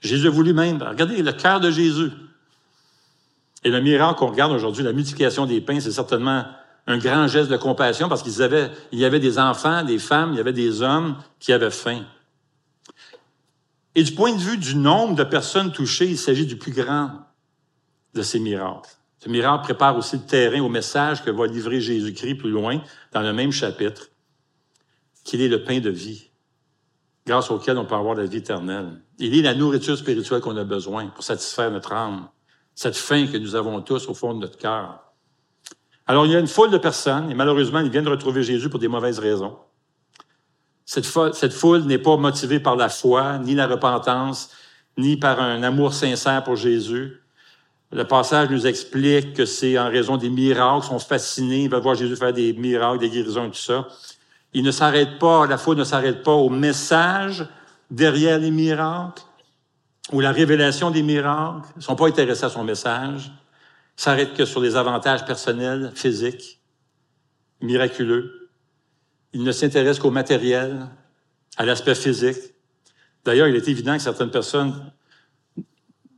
Jésus 0.00 0.28
a 0.28 0.30
voulu 0.30 0.52
même, 0.52 0.82
regardez 0.82 1.22
le 1.22 1.32
cœur 1.32 1.60
de 1.60 1.70
Jésus. 1.70 2.10
Et 3.64 3.70
le 3.70 3.80
miracle 3.80 4.18
qu'on 4.18 4.28
regarde 4.28 4.52
aujourd'hui, 4.52 4.82
la 4.82 4.92
multiplication 4.92 5.44
des 5.44 5.60
pains, 5.60 5.80
c'est 5.80 5.92
certainement 5.92 6.44
un 6.86 6.98
grand 6.98 7.28
geste 7.28 7.50
de 7.50 7.56
compassion 7.58 8.08
parce 8.08 8.22
qu'il 8.22 8.32
y 8.92 9.04
avait 9.04 9.20
des 9.20 9.38
enfants, 9.38 9.84
des 9.84 9.98
femmes, 9.98 10.32
il 10.32 10.36
y 10.38 10.40
avait 10.40 10.54
des 10.54 10.80
hommes 10.80 11.16
qui 11.38 11.52
avaient 11.52 11.70
faim. 11.70 12.04
Et 13.94 14.02
du 14.02 14.12
point 14.12 14.32
de 14.32 14.40
vue 14.40 14.56
du 14.56 14.76
nombre 14.76 15.14
de 15.14 15.24
personnes 15.24 15.72
touchées, 15.72 16.06
il 16.06 16.18
s'agit 16.18 16.46
du 16.46 16.56
plus 16.56 16.72
grand 16.72 17.10
de 18.14 18.22
ces 18.22 18.40
miracles. 18.40 18.90
Ce 19.22 19.28
miracle 19.28 19.64
prépare 19.64 19.96
aussi 19.98 20.16
le 20.16 20.22
terrain 20.22 20.60
au 20.60 20.68
message 20.68 21.22
que 21.22 21.30
va 21.30 21.46
livrer 21.46 21.80
Jésus-Christ 21.80 22.36
plus 22.36 22.50
loin, 22.50 22.80
dans 23.12 23.20
le 23.20 23.32
même 23.34 23.52
chapitre, 23.52 24.08
qu'il 25.24 25.42
est 25.42 25.48
le 25.48 25.62
pain 25.62 25.78
de 25.78 25.90
vie, 25.90 26.30
grâce 27.26 27.50
auquel 27.50 27.76
on 27.76 27.84
peut 27.84 27.94
avoir 27.94 28.14
la 28.14 28.24
vie 28.24 28.38
éternelle. 28.38 29.02
Il 29.18 29.38
est 29.38 29.42
la 29.42 29.54
nourriture 29.54 29.98
spirituelle 29.98 30.40
qu'on 30.40 30.56
a 30.56 30.64
besoin 30.64 31.08
pour 31.08 31.22
satisfaire 31.22 31.70
notre 31.70 31.92
âme, 31.92 32.28
cette 32.74 32.96
faim 32.96 33.26
que 33.30 33.36
nous 33.36 33.54
avons 33.54 33.82
tous 33.82 34.08
au 34.08 34.14
fond 34.14 34.32
de 34.32 34.40
notre 34.40 34.56
cœur. 34.56 35.12
Alors, 36.06 36.24
il 36.24 36.32
y 36.32 36.36
a 36.36 36.40
une 36.40 36.48
foule 36.48 36.70
de 36.70 36.78
personnes, 36.78 37.30
et 37.30 37.34
malheureusement, 37.34 37.80
ils 37.80 37.90
viennent 37.90 38.08
retrouver 38.08 38.42
Jésus 38.42 38.70
pour 38.70 38.80
des 38.80 38.88
mauvaises 38.88 39.18
raisons. 39.18 39.58
Cette, 40.86 41.04
foule, 41.04 41.82
n'est 41.82 41.98
pas 41.98 42.16
motivée 42.16 42.58
par 42.58 42.74
la 42.74 42.88
foi, 42.88 43.38
ni 43.38 43.54
la 43.54 43.68
repentance, 43.68 44.50
ni 44.96 45.16
par 45.16 45.38
un 45.40 45.62
amour 45.62 45.92
sincère 45.92 46.42
pour 46.42 46.56
Jésus. 46.56 47.19
Le 47.92 48.04
passage 48.04 48.50
nous 48.50 48.66
explique 48.66 49.34
que 49.34 49.44
c'est 49.44 49.78
en 49.78 49.88
raison 49.88 50.16
des 50.16 50.30
miracles, 50.30 50.84
ils 50.84 50.88
sont 50.88 50.98
fascinés, 51.00 51.64
ils 51.64 51.70
veulent 51.70 51.82
voir 51.82 51.96
Jésus 51.96 52.14
faire 52.16 52.32
des 52.32 52.52
miracles, 52.52 53.00
des 53.00 53.10
guérisons 53.10 53.46
et 53.46 53.50
tout 53.50 53.56
ça. 53.56 53.88
Ils 54.52 54.62
ne 54.62 54.70
s'arrêtent 54.70 55.18
pas, 55.18 55.46
la 55.46 55.58
foule 55.58 55.76
ne 55.76 55.84
s'arrête 55.84 56.22
pas 56.22 56.32
au 56.32 56.48
message 56.48 57.46
derrière 57.90 58.38
les 58.38 58.52
miracles 58.52 59.22
ou 60.12 60.20
la 60.20 60.30
révélation 60.30 60.90
des 60.90 61.02
miracles. 61.02 61.66
Ils 61.74 61.78
ne 61.78 61.82
sont 61.82 61.96
pas 61.96 62.06
intéressés 62.06 62.44
à 62.44 62.48
son 62.48 62.62
message. 62.62 63.32
Ils 63.98 64.02
s'arrêtent 64.02 64.34
que 64.34 64.44
sur 64.44 64.60
les 64.60 64.76
avantages 64.76 65.24
personnels, 65.24 65.90
physiques, 65.94 66.60
miraculeux. 67.60 68.50
Il 69.32 69.42
ne 69.42 69.52
s'intéresse 69.52 69.98
qu'au 69.98 70.10
matériel, 70.10 70.86
à 71.56 71.64
l'aspect 71.64 71.94
physique. 71.96 72.54
D'ailleurs, 73.24 73.48
il 73.48 73.56
est 73.56 73.68
évident 73.68 73.94
que 73.94 74.02
certaines 74.02 74.30
personnes 74.30 74.92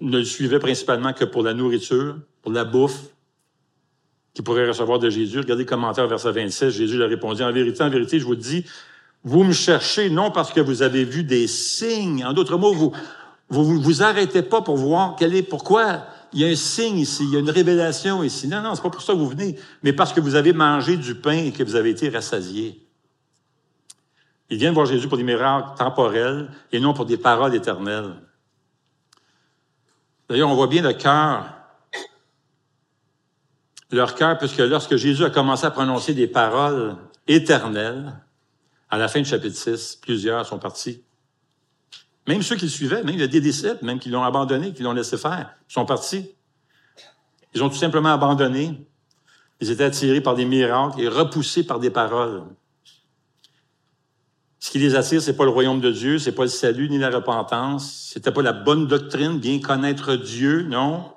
ne 0.03 0.19
le 0.19 0.25
suivaient 0.25 0.59
principalement 0.59 1.13
que 1.13 1.25
pour 1.25 1.43
la 1.43 1.55
nourriture, 1.55 2.17
pour 2.43 2.53
la 2.53 2.65
bouffe 2.65 3.01
qu'ils 4.35 4.45
pourraient 4.45 4.69
recevoir 4.69 4.99
de 4.99 5.11
Jésus. 5.11 5.39
Regardez 5.39 5.65
le 5.65 5.69
commentaire 5.69 6.07
verset 6.07 6.33
26. 6.33 6.71
Jésus 6.71 6.97
leur 6.97 7.09
répondu, 7.09 7.43
en 7.43 7.53
vérité, 7.53 7.83
en 7.83 7.91
vérité, 7.91 8.19
je 8.19 8.25
vous 8.25 8.35
dis, 8.35 8.65
vous 9.25 9.45
me 9.45 9.53
cherchez 9.53 10.11
non 10.11 10.31
parce 10.31 10.53
que 10.53 10.61
vous 10.61 10.83
avez 10.83 11.05
vu 11.05 11.23
des 11.23 11.47
signes. 11.47 12.25
En 12.25 12.33
d'autres 12.33 12.57
mots, 12.57 12.73
vous 12.73 12.93
vous, 13.53 13.81
vous 13.81 14.03
arrêtez 14.03 14.43
pas 14.43 14.63
pour 14.63 14.77
voir 14.77 15.15
quel 15.19 15.35
est, 15.35 15.43
pourquoi 15.43 16.07
il 16.33 16.41
y 16.41 16.45
a 16.45 16.49
un 16.49 16.57
signe 16.57 16.99
ici, 16.99 17.25
il 17.25 17.35
y 17.35 17.37
a 17.37 17.41
une 17.41 17.51
révélation 17.51 18.23
ici. 18.23 18.49
Non, 18.49 18.63
non, 18.63 18.75
c'est 18.75 18.83
pas 18.83 18.89
pour 18.89 19.03
ça 19.03 19.13
que 19.13 19.19
vous 19.19 19.29
venez, 19.29 19.57
mais 19.83 19.93
parce 19.93 20.15
que 20.15 20.21
vous 20.21 20.35
avez 20.35 20.55
mangé 20.55 20.97
du 20.97 21.15
pain 21.15 21.37
et 21.37 21.53
que 21.53 21.63
vous 21.63 21.77
avez 21.77 21.91
été 21.91 22.09
rassasiés. 22.09 22.87
Ils 24.49 24.57
viennent 24.57 24.73
voir 24.73 24.87
Jésus 24.87 25.07
pour 25.07 25.19
des 25.19 25.25
miracles 25.25 25.77
temporels 25.77 26.51
et 26.73 26.81
non 26.81 26.95
pour 26.95 27.05
des 27.05 27.19
paroles 27.19 27.55
éternelles. 27.55 28.15
D'ailleurs, 30.29 30.49
on 30.49 30.55
voit 30.55 30.67
bien 30.67 30.83
le 30.83 30.93
cœur, 30.93 31.53
leur 33.91 34.15
cœur, 34.15 34.39
puisque 34.39 34.59
lorsque 34.59 34.97
Jésus 34.97 35.25
a 35.25 35.31
commencé 35.31 35.67
à 35.67 35.71
prononcer 35.71 36.15
des 36.15 36.27
paroles 36.27 36.97
éternelles, 37.27 38.15
à 38.91 38.99
la 38.99 39.09
fin 39.09 39.21
du 39.21 39.29
chapitre 39.29 39.57
6, 39.57 39.99
plusieurs 40.03 40.47
sont 40.47 40.59
partis. 40.59 41.03
Même 42.27 42.43
ceux 42.43 42.57
qui 42.57 42.67
le 42.67 42.71
suivaient, 42.71 43.03
même 43.03 43.17
les 43.17 43.29
disciples, 43.29 43.85
même 43.85 43.99
qui 43.99 44.09
l'ont 44.09 44.23
abandonné, 44.23 44.73
qui 44.73 44.83
l'ont 44.83 44.93
laissé 44.93 45.17
faire, 45.17 45.55
sont 45.67 45.85
partis. 45.85 46.31
Ils 47.55 47.63
ont 47.63 47.69
tout 47.69 47.77
simplement 47.77 48.13
abandonné. 48.13 48.87
Ils 49.61 49.71
étaient 49.71 49.85
attirés 49.85 50.21
par 50.21 50.35
des 50.35 50.45
miracles 50.45 51.01
et 51.01 51.09
repoussés 51.09 51.65
par 51.65 51.81
des 51.81 51.91
paroles. 51.91 52.45
Ce 54.63 54.71
qui 54.71 54.79
les 54.79 54.95
attire, 54.95 55.21
c'est 55.21 55.37
pas 55.37 55.43
le 55.43 55.51
royaume 55.51 55.81
de 55.81 55.91
Dieu, 55.91 56.21
c'est 56.21 56.31
pas 56.31 56.45
le 56.45 56.49
salut 56.49 56.89
ni 56.89 56.97
la 56.97 57.11
repentance, 57.11 58.11
c'était 58.13 58.31
pas 58.31 58.43
la 58.43 58.53
bonne 58.53 58.87
doctrine, 58.87 59.41
bien 59.41 59.59
connaître 59.59 60.15
Dieu, 60.15 60.63
non? 60.63 61.13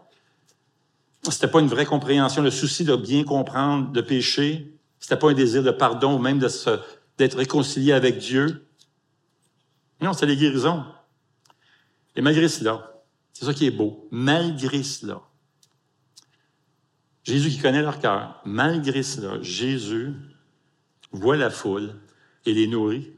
C'était 1.22 1.48
pas 1.48 1.60
une 1.60 1.68
vraie 1.68 1.86
compréhension, 1.86 2.42
le 2.42 2.50
souci 2.50 2.86
de 2.86 2.96
bien 2.96 3.24
comprendre 3.24 3.92
le 3.94 4.04
péché. 4.04 4.76
C'était 5.00 5.16
pas 5.16 5.30
un 5.30 5.36
désir 5.36 5.62
de 5.62 5.70
pardon 5.70 6.16
ou 6.16 6.18
même 6.18 6.40
d'être 6.40 7.38
réconcilié 7.38 7.94
avec 7.94 8.18
Dieu. 8.18 8.66
Non, 10.02 10.14
c'est 10.14 10.26
les 10.26 10.38
guérisons. 10.38 10.84
Et 12.16 12.22
malgré 12.22 12.48
cela, 12.48 13.04
c'est 13.32 13.46
ça 13.46 13.54
qui 13.54 13.68
est 13.68 13.72
beau, 13.72 14.08
malgré 14.10 14.82
cela, 14.82 15.22
Jésus 17.24 17.52
qui 17.52 17.60
connaît 17.60 17.84
leur 17.84 18.00
cœur, 18.00 18.42
malgré 18.44 19.04
cela, 19.04 19.40
Jésus 19.44 20.16
voit 21.12 21.38
la 21.38 21.52
foule 21.52 21.94
et 22.48 22.52
les 22.52 22.66
nourrit 22.66 23.15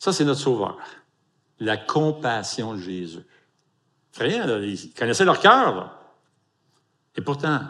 ça, 0.00 0.14
c'est 0.14 0.24
notre 0.24 0.40
sauveur. 0.40 0.78
La 1.60 1.76
compassion 1.76 2.72
de 2.72 2.80
Jésus. 2.80 3.20
Rien, 4.18 4.46
là, 4.46 4.58
ils 4.58 4.94
connaissaient 4.94 5.26
leur 5.26 5.38
cœur. 5.38 5.94
Et 7.16 7.20
pourtant, 7.20 7.60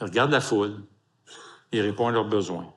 ils 0.00 0.04
regardent 0.04 0.30
la 0.30 0.40
foule 0.40 0.76
et 1.72 1.80
répondent 1.80 2.10
à 2.10 2.12
leurs 2.12 2.28
besoins. 2.28 2.72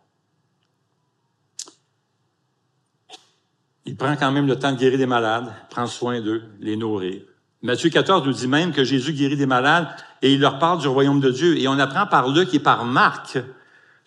Il 3.86 3.96
prend 3.96 4.16
quand 4.16 4.32
même 4.32 4.48
le 4.48 4.58
temps 4.58 4.72
de 4.72 4.78
guérir 4.78 4.98
des 4.98 5.06
malades, 5.06 5.54
prend 5.70 5.86
soin 5.86 6.20
d'eux, 6.20 6.44
les 6.60 6.78
nourrir. 6.78 7.22
Matthieu 7.62 7.92
14 7.92 8.26
nous 8.26 8.34
dit 8.34 8.48
même 8.48 8.72
que 8.72 8.84
Jésus 8.84 9.14
guérit 9.14 9.38
des 9.38 9.46
malades 9.46 9.88
et 10.24 10.34
il 10.34 10.40
leur 10.40 10.58
parle 10.58 10.80
du 10.80 10.88
royaume 10.88 11.20
de 11.20 11.30
Dieu. 11.30 11.60
Et 11.60 11.68
on 11.68 11.78
apprend 11.78 12.08
par 12.08 12.28
Luc 12.30 12.54
et 12.56 12.60
par 12.60 12.86
Marc 12.86 13.38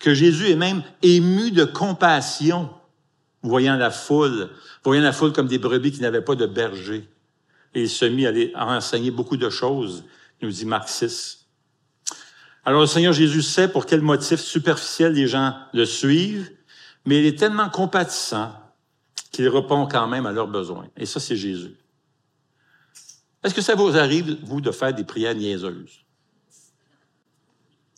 que 0.01 0.12
Jésus 0.12 0.51
est 0.51 0.57
même 0.57 0.83
ému 1.03 1.53
de 1.53 1.65
compassion 1.65 2.69
voyant 3.42 3.76
la 3.76 3.90
foule, 3.90 4.50
voyant 4.85 5.02
la 5.02 5.12
foule 5.12 5.33
comme 5.33 5.48
des 5.48 5.59
brebis 5.59 5.92
qui 5.92 6.00
n'avaient 6.00 6.22
pas 6.22 6.35
de 6.35 6.46
berger. 6.46 7.09
Et 7.74 7.83
il 7.83 7.90
se 7.90 8.05
mit 8.05 8.26
à, 8.26 8.66
enseigner 8.66 9.11
beaucoup 9.11 9.37
de 9.37 9.50
choses, 9.50 10.05
nous 10.40 10.50
dit 10.50 10.66
Marc 10.66 10.88
6. 10.88 11.46
Alors 12.64 12.81
le 12.81 12.87
Seigneur 12.87 13.12
Jésus 13.12 13.42
sait 13.42 13.68
pour 13.68 13.87
quel 13.87 14.02
motif 14.02 14.40
superficiel 14.40 15.14
les 15.14 15.26
gens 15.26 15.55
le 15.72 15.85
suivent, 15.85 16.50
mais 17.05 17.18
il 17.18 17.26
est 17.26 17.38
tellement 17.38 17.68
compatissant 17.68 18.52
qu'il 19.33 19.48
répond 19.48 19.87
quand 19.87 20.07
même 20.07 20.26
à 20.26 20.33
leurs 20.33 20.46
besoins. 20.46 20.88
Et 20.96 21.07
ça, 21.07 21.18
c'est 21.18 21.37
Jésus. 21.37 21.74
Est-ce 23.42 23.55
que 23.55 23.62
ça 23.62 23.74
vous 23.74 23.96
arrive, 23.96 24.38
vous, 24.44 24.61
de 24.61 24.70
faire 24.70 24.94
des 24.94 25.05
prières 25.05 25.35
niaiseuses? 25.35 26.05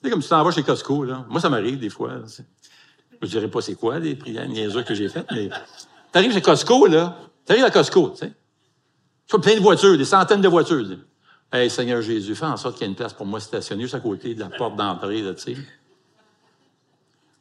C'est 0.02 0.10
comme 0.10 0.22
si 0.22 0.28
tu 0.28 0.30
t'en 0.30 0.42
vas 0.42 0.50
chez 0.50 0.62
Costco, 0.62 1.04
là. 1.04 1.26
Moi, 1.28 1.40
ça 1.40 1.50
m'arrive 1.50 1.78
des 1.78 1.90
fois. 1.90 2.22
Je 3.22 3.28
dirais 3.28 3.48
pas 3.48 3.60
c'est 3.60 3.74
quoi 3.74 3.98
les 3.98 4.14
prières 4.14 4.48
niaiseuses 4.48 4.84
que 4.84 4.94
j'ai 4.94 5.08
faites, 5.08 5.26
mais 5.30 5.48
t'arrives 6.12 6.32
chez 6.32 6.42
Costco, 6.42 6.86
là. 6.86 7.18
T'arrives 7.44 7.64
à 7.64 7.70
Costco, 7.70 8.10
tu 8.10 8.18
sais. 8.18 8.32
Tu 9.26 9.40
plein 9.40 9.54
de 9.54 9.60
voitures, 9.60 9.96
des 9.96 10.04
centaines 10.04 10.40
de 10.40 10.48
voitures. 10.48 10.90
Hé, 10.90 10.98
Hey, 11.52 11.70
Seigneur 11.70 12.02
Jésus, 12.02 12.34
fais 12.34 12.46
en 12.46 12.56
sorte 12.56 12.76
qu'il 12.76 12.84
y 12.84 12.86
ait 12.86 12.90
une 12.90 12.96
place 12.96 13.12
pour 13.12 13.26
moi 13.26 13.40
stationnée 13.40 13.82
juste 13.82 13.94
à 13.94 14.00
côté 14.00 14.34
de 14.34 14.40
la 14.40 14.48
porte 14.48 14.76
d'entrée, 14.76 15.22
là, 15.22 15.34
tu 15.34 15.54
sais. 15.54 15.56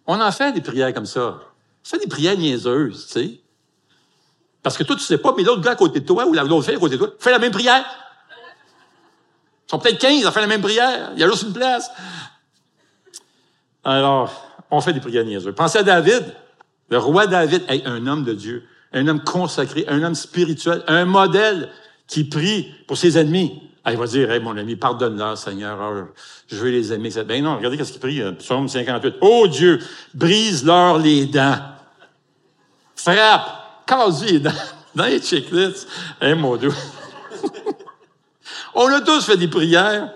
On 0.06 0.20
en 0.20 0.32
fait 0.32 0.52
des 0.52 0.62
prières 0.62 0.94
comme 0.94 1.06
ça. 1.06 1.40
Tu 1.84 1.98
des 1.98 2.08
prières 2.08 2.38
niaiseuses, 2.38 3.08
tu 3.08 3.14
sais. 3.14 3.40
Parce 4.62 4.78
que 4.78 4.84
toi, 4.84 4.96
tu 4.96 5.02
sais 5.02 5.18
pas, 5.18 5.34
mais 5.36 5.44
l'autre 5.44 5.62
gars 5.62 5.72
à 5.72 5.76
côté 5.76 6.00
de 6.00 6.06
toi 6.06 6.26
ou 6.26 6.34
l'autre 6.34 6.62
fille 6.62 6.76
à 6.76 6.80
côté 6.80 6.96
de 6.96 7.00
toi 7.00 7.14
fait 7.20 7.32
la 7.32 7.40
même 7.40 7.52
prière. 7.52 7.86
Ils 9.68 9.72
sont 9.72 9.80
peut-être 9.80 10.00
15 10.00 10.26
à 10.26 10.32
faire 10.32 10.42
la 10.42 10.48
même 10.48 10.62
prière. 10.62 11.12
Il 11.14 11.20
y 11.20 11.24
a 11.24 11.30
juste 11.30 11.44
une 11.44 11.54
place. 11.54 11.90
Alors, 13.84 14.53
on 14.74 14.82
fait 14.82 14.94
des 14.94 15.00
prières 15.00 15.24
niaiseuses. 15.24 15.54
Pensez 15.56 15.78
à 15.78 15.84
David, 15.84 16.24
le 16.90 16.98
roi 16.98 17.28
David, 17.28 17.64
un 17.70 18.08
homme 18.08 18.24
de 18.24 18.34
Dieu, 18.34 18.64
un 18.92 19.08
homme 19.08 19.24
consacré, 19.24 19.86
un 19.88 20.02
homme 20.04 20.16
spirituel, 20.16 20.84
un 20.88 21.06
modèle 21.06 21.70
qui 22.08 22.24
prie 22.24 22.74
pour 22.88 22.98
ses 22.98 23.18
ennemis. 23.18 23.62
Il 23.86 23.98
va 23.98 24.08
dire, 24.08 24.32
hey, 24.32 24.40
mon 24.40 24.58
ami, 24.58 24.76
pardonne-leur, 24.76 25.38
Seigneur, 25.38 25.80
ah, 25.80 26.08
je 26.48 26.56
veux 26.56 26.72
les 26.72 26.92
aimer. 26.92 27.10
Ben 27.26 27.44
non, 27.44 27.58
regardez 27.58 27.84
ce 27.84 27.92
qu'il 27.92 28.02
prie, 28.02 28.22
euh, 28.22 28.32
psaume 28.32 28.68
58. 28.68 29.16
Oh 29.22 29.48
Dieu, 29.48 29.80
brise-leur 30.14 30.98
les 30.98 31.26
dents. 31.28 31.60
Frappe, 32.96 33.86
casse 33.86 34.24
les 34.24 34.40
dents. 34.40 34.52
Dans 34.96 35.06
les 35.06 35.20
checklists. 35.20 35.88
Hey, 36.22 36.36
mon 36.36 36.56
Dieu. 36.56 36.72
On 38.76 38.88
a 38.88 39.02
tous 39.02 39.26
fait 39.26 39.38
des 39.38 39.48
prières 39.48 40.14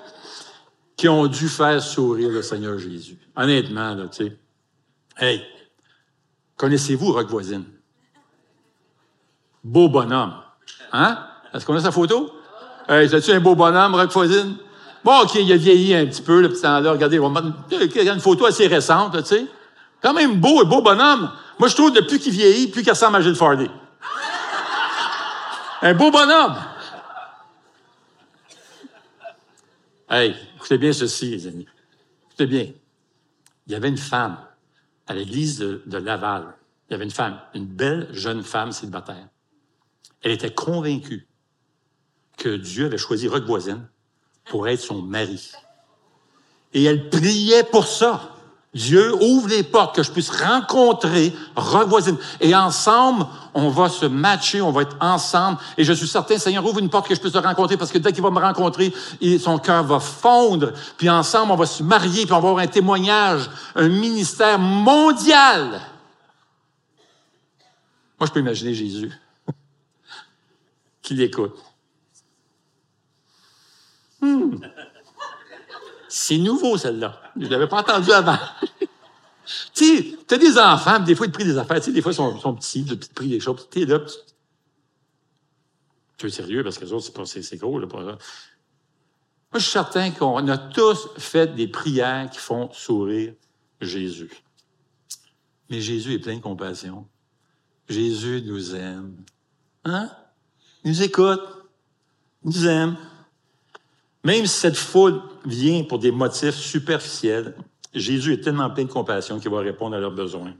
qui 0.95 1.07
ont 1.09 1.27
dû 1.27 1.47
faire 1.47 1.81
sourire 1.81 2.29
le 2.29 2.41
Seigneur 2.41 2.77
Jésus. 2.79 3.17
Honnêtement, 3.35 3.93
là, 3.93 4.07
tu 4.07 4.25
sais. 4.25 4.37
Hey, 5.19 5.43
connaissez-vous 6.57 7.11
Rock 7.11 7.27
Voisine? 7.27 7.65
Beau 9.63 9.89
bonhomme. 9.89 10.35
Hein? 10.91 11.17
Est-ce 11.53 11.65
qu'on 11.65 11.75
a 11.75 11.81
sa 11.81 11.91
photo? 11.91 12.31
Hey, 12.87 13.09
c'est-tu 13.09 13.31
un 13.31 13.39
beau 13.39 13.55
bonhomme, 13.55 13.95
Rock 13.95 14.11
Voisine? 14.11 14.57
Bon, 15.03 15.21
OK, 15.21 15.35
il 15.35 15.51
a 15.51 15.57
vieilli 15.57 15.95
un 15.95 16.05
petit 16.05 16.21
peu, 16.21 16.41
le 16.41 16.49
petit 16.49 16.61
temps-là. 16.61 16.91
Regardez, 16.91 17.19
on 17.19 17.29
mettre 17.29 17.47
une 17.71 18.19
photo 18.19 18.45
assez 18.45 18.67
récente, 18.67 19.17
tu 19.23 19.25
sais. 19.25 19.45
Quand 20.01 20.13
même 20.13 20.39
beau, 20.39 20.61
un 20.61 20.65
beau 20.65 20.81
bonhomme. 20.81 21.31
Moi, 21.57 21.67
je 21.67 21.75
trouve 21.75 21.91
que 21.91 22.01
plus 22.01 22.19
qu'il 22.19 22.33
vieillit, 22.33 22.67
plus 22.67 22.83
qu'il 22.83 22.91
ressemble 22.91 23.15
à 23.15 23.21
Gilles 23.21 23.35
Fardy. 23.35 23.69
un 25.81 25.93
beau 25.95 26.11
bonhomme. 26.11 26.55
Hey, 30.09 30.35
écoutez 30.55 30.77
bien 30.77 30.93
ceci, 30.93 31.31
les 31.31 31.47
amis. 31.47 31.67
Écoutez 32.27 32.45
bien. 32.45 32.67
Il 33.65 33.73
y 33.73 33.75
avait 33.75 33.89
une 33.89 33.97
femme 33.97 34.37
à 35.07 35.13
l'église 35.13 35.59
de, 35.59 35.97
Laval. 35.97 36.55
Il 36.89 36.93
y 36.93 36.95
avait 36.95 37.05
une 37.05 37.11
femme, 37.11 37.39
une 37.53 37.65
belle 37.65 38.07
jeune 38.11 38.43
femme 38.43 38.71
célibataire. 38.71 39.27
Elle 40.21 40.31
était 40.31 40.53
convaincue 40.53 41.27
que 42.37 42.55
Dieu 42.55 42.85
avait 42.85 42.97
choisi 42.97 43.27
Rock 43.27 43.45
Voisine 43.45 43.87
pour 44.45 44.67
être 44.67 44.79
son 44.79 45.01
mari. 45.01 45.51
Et 46.73 46.83
elle 46.83 47.09
priait 47.09 47.63
pour 47.63 47.85
ça. 47.85 48.36
Dieu 48.77 49.11
ouvre 49.21 49.49
les 49.49 49.63
portes 49.63 49.95
que 49.95 50.03
je 50.03 50.11
puisse 50.11 50.29
rencontrer 50.29 51.33
Rock 51.55 51.87
Voisine. 51.87 52.17
Et 52.39 52.55
ensemble, 52.55 53.25
on 53.55 53.69
va 53.69 53.89
se 53.89 54.05
matcher, 54.05 54.61
on 54.61 54.71
va 54.71 54.83
être 54.83 54.95
ensemble. 55.01 55.57
Et 55.77 55.83
je 55.83 55.93
suis 55.93 56.07
certain, 56.07 56.37
Seigneur, 56.37 56.63
ouvre 56.63 56.77
une 56.79 56.89
porte 56.89 57.07
que 57.07 57.15
je 57.15 57.19
puisse 57.19 57.33
le 57.33 57.39
rencontrer 57.39 57.75
parce 57.75 57.91
que 57.91 57.97
dès 57.97 58.13
qu'il 58.13 58.21
va 58.21 58.29
me 58.29 58.39
rencontrer, 58.39 58.93
son 59.39 59.57
cœur 59.57 59.83
va 59.83 59.99
fondre. 59.99 60.73
Puis 60.95 61.09
ensemble, 61.09 61.51
on 61.51 61.55
va 61.55 61.65
se 61.65 61.81
marier, 61.81 62.25
puis 62.25 62.33
on 62.33 62.39
va 62.39 62.49
avoir 62.49 62.59
un 62.59 62.67
témoignage, 62.67 63.49
un 63.75 63.89
ministère 63.89 64.59
mondial. 64.59 65.81
Moi, 68.19 68.27
je 68.27 68.31
peux 68.31 68.39
imaginer 68.39 68.75
Jésus 68.75 69.11
qui 71.01 71.15
l'écoute. 71.15 71.57
Hmm. 74.21 74.55
C'est 76.09 76.37
nouveau, 76.37 76.77
celle-là. 76.77 77.21
Je 77.39 77.47
l'avais 77.47 77.67
pas 77.67 77.79
entendu 77.79 78.11
avant. 78.11 78.37
tu 79.73 79.97
sais, 79.97 80.17
tu 80.27 80.33
as 80.33 80.37
des 80.37 80.57
enfants, 80.57 80.99
des 80.99 81.15
fois, 81.15 81.25
ils 81.25 81.31
te 81.31 81.35
prient 81.35 81.45
des 81.45 81.57
affaires. 81.57 81.77
Tu 81.77 81.83
sais, 81.83 81.91
des 81.91 82.01
fois, 82.01 82.11
ils 82.11 82.15
sont, 82.15 82.55
petits, 82.55 82.81
ils 82.81 82.99
te 82.99 83.13
prient 83.13 83.29
des 83.29 83.39
choses. 83.39 83.67
Tu 83.69 83.81
es 83.81 83.85
là, 83.85 83.99
tu 86.17 86.25
es 86.25 86.29
sérieux, 86.29 86.63
parce 86.63 86.77
que 86.77 86.85
les 86.85 86.93
autres, 86.93 87.25
c'est 87.25 87.57
gros. 87.57 87.79
Là, 87.79 87.87
Moi, 87.87 88.17
je 89.53 89.59
suis 89.59 89.71
certain 89.71 90.11
qu'on 90.11 90.47
a 90.47 90.57
tous 90.57 91.09
fait 91.17 91.53
des 91.55 91.67
prières 91.67 92.29
qui 92.29 92.39
font 92.39 92.71
sourire 92.71 93.33
Jésus. 93.79 94.31
Mais 95.69 95.81
Jésus 95.81 96.13
est 96.13 96.19
plein 96.19 96.37
de 96.37 96.41
compassion. 96.41 97.07
Jésus 97.87 98.41
nous 98.45 98.75
aime. 98.75 99.23
Hein? 99.85 100.09
Il 100.83 100.91
nous 100.91 101.03
écoute. 101.03 101.41
Il 102.43 102.51
nous 102.51 102.67
aime. 102.67 102.97
Même 104.27 104.45
si 104.45 104.59
cette 104.59 104.75
foule 104.75 105.21
vient 105.45 105.85
pour 105.85 105.99
des 105.99 106.11
motifs 106.11 106.55
superficiels, 106.55 107.55
Jésus 107.93 108.33
est 108.33 108.43
tellement 108.43 108.69
plein 108.69 108.83
de 108.83 108.91
compassion 108.91 109.39
qu'il 109.39 109.49
va 109.49 109.59
répondre 109.59 109.95
à 109.95 110.01
leurs 110.01 110.11
besoins. 110.11 110.53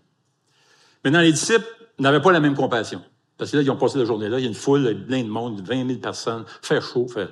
Maintenant, 1.04 1.20
les 1.20 1.34
disciples 1.34 1.68
n'avaient 2.00 2.22
pas 2.22 2.32
la 2.32 2.40
même 2.40 2.56
compassion. 2.56 3.02
Parce 3.38 3.52
que 3.52 3.58
là, 3.58 3.64
ils 3.64 3.70
ont 3.70 3.76
passé 3.76 4.00
la 4.00 4.06
journée 4.06 4.30
là, 4.30 4.40
il 4.40 4.44
y 4.44 4.46
a 4.46 4.48
une 4.48 4.56
foule, 4.56 5.06
plein 5.06 5.22
de 5.22 5.28
monde, 5.28 5.60
20 5.68 5.86
000 5.86 6.00
personnes, 6.00 6.46
fait 6.62 6.80
chaud, 6.80 7.10
fait... 7.14 7.28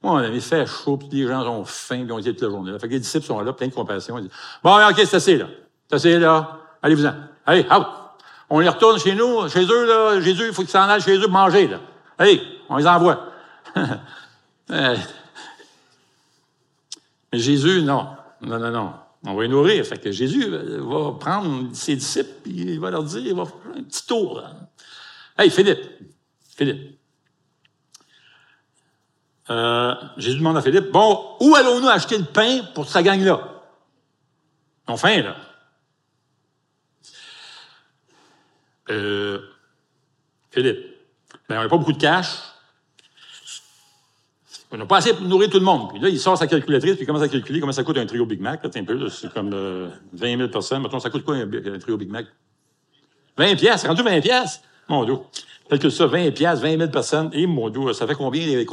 Bon, 0.00 0.20
on 0.20 0.40
fait 0.40 0.66
chaud, 0.66 0.98
puis 0.98 1.08
les 1.10 1.26
gens 1.26 1.44
ont 1.48 1.64
faim, 1.64 2.04
puis 2.04 2.12
ont 2.12 2.18
été 2.20 2.30
toute 2.30 2.42
la 2.42 2.50
journée 2.50 2.70
là. 2.70 2.78
Fait 2.78 2.86
que 2.86 2.92
les 2.92 3.00
disciples 3.00 3.26
sont 3.26 3.40
là, 3.40 3.52
plein 3.52 3.66
de 3.66 3.74
compassion. 3.74 4.18
Ils 4.18 4.28
disent, 4.28 4.32
bon, 4.62 4.76
OK, 4.88 4.94
c'est 5.04 5.16
assez, 5.16 5.36
là. 5.36 5.46
C'est 5.88 5.96
assez, 5.96 6.18
là. 6.20 6.60
Allez-vous-en. 6.80 7.14
Allez, 7.44 7.66
out. 7.72 7.86
On 8.48 8.60
les 8.60 8.68
retourne 8.68 9.00
chez 9.00 9.16
nous, 9.16 9.48
chez 9.48 9.64
eux, 9.64 9.86
là. 9.86 10.20
Jésus, 10.20 10.46
il 10.46 10.54
faut 10.54 10.62
qu'ils 10.62 10.70
s'en 10.70 10.88
aillent 10.88 11.02
chez 11.02 11.18
eux 11.18 11.26
manger, 11.26 11.66
là. 11.66 11.80
Allez, 12.18 12.40
on 12.68 12.76
les 12.76 12.86
envoie. 12.86 13.32
Mais 17.32 17.38
Jésus, 17.38 17.82
non. 17.82 18.16
Non, 18.40 18.58
non, 18.58 18.70
non. 18.70 18.94
On 19.24 19.34
va 19.34 19.42
les 19.42 19.48
nourrir. 19.48 19.84
Fait 19.86 19.98
que 19.98 20.10
Jésus 20.10 20.44
euh, 20.46 20.80
va 20.82 21.12
prendre 21.18 21.74
ses 21.74 21.96
disciples, 21.96 22.40
puis 22.42 22.52
il 22.52 22.80
va 22.80 22.90
leur 22.90 23.04
dire, 23.04 23.20
il 23.20 23.34
va 23.34 23.44
faire 23.44 23.76
un 23.76 23.82
petit 23.82 24.06
tour. 24.06 24.40
Là. 24.40 24.52
Hey, 25.38 25.50
Philippe. 25.50 25.80
Philippe. 26.56 26.98
Euh, 29.50 29.94
Jésus 30.16 30.38
demande 30.38 30.56
à 30.56 30.62
Philippe, 30.62 30.90
bon, 30.90 31.36
où 31.40 31.54
allons-nous 31.54 31.88
acheter 31.88 32.18
le 32.18 32.24
pain 32.24 32.62
pour 32.74 32.88
sa 32.88 33.02
gang-là? 33.02 33.48
Ont 34.88 34.96
faim, 34.96 35.22
là. 35.22 35.36
Euh, 38.90 39.40
Philippe, 40.50 40.84
ben, 41.48 41.58
on 41.58 41.62
n'a 41.62 41.68
pas 41.68 41.76
beaucoup 41.76 41.92
de 41.92 42.00
cash. 42.00 42.51
On 44.74 44.78
n'a 44.78 44.86
pas 44.86 44.96
assez 44.96 45.12
pour 45.12 45.26
nourrir 45.26 45.50
tout 45.50 45.58
le 45.58 45.64
monde. 45.64 45.90
Puis 45.90 46.00
là, 46.00 46.08
il 46.08 46.18
sort 46.18 46.38
sa 46.38 46.46
calculatrice, 46.46 46.94
puis 46.94 47.02
il 47.02 47.06
commence 47.06 47.22
à 47.22 47.28
calculer 47.28 47.60
comment 47.60 47.72
ça 47.72 47.84
coûte 47.84 47.98
un 47.98 48.06
trio 48.06 48.24
Big 48.24 48.40
Mac. 48.40 48.64
un 48.64 48.84
peu, 48.84 49.08
c'est 49.10 49.30
comme 49.30 49.50
20 49.50 49.54
euh, 49.54 49.90
000 50.12 50.48
personnes. 50.48 50.80
Maintenant, 50.80 50.98
ça 50.98 51.10
coûte 51.10 51.24
quoi 51.24 51.36
un, 51.36 51.78
trio 51.78 51.98
Big 51.98 52.10
Mac? 52.10 52.24
20 53.36 53.56
pièces, 53.56 53.86
rendu 53.86 54.02
20 54.02 54.22
pièces. 54.22 54.62
Mon 54.88 55.04
Dieu. 55.04 55.16
que 55.68 55.90
ça, 55.90 56.06
20 56.06 56.30
pièces, 56.30 56.60
20 56.60 56.78
000 56.78 56.90
personnes. 56.90 57.28
Et 57.34 57.46
mon 57.46 57.68
Dieu, 57.68 57.92
ça 57.92 58.06
fait 58.06 58.14
combien 58.14 58.46
les, 58.46 58.64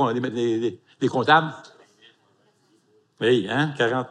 comptables? 1.09 1.53
Hey, 3.19 3.49
hein, 3.49 3.73
40. 3.77 4.07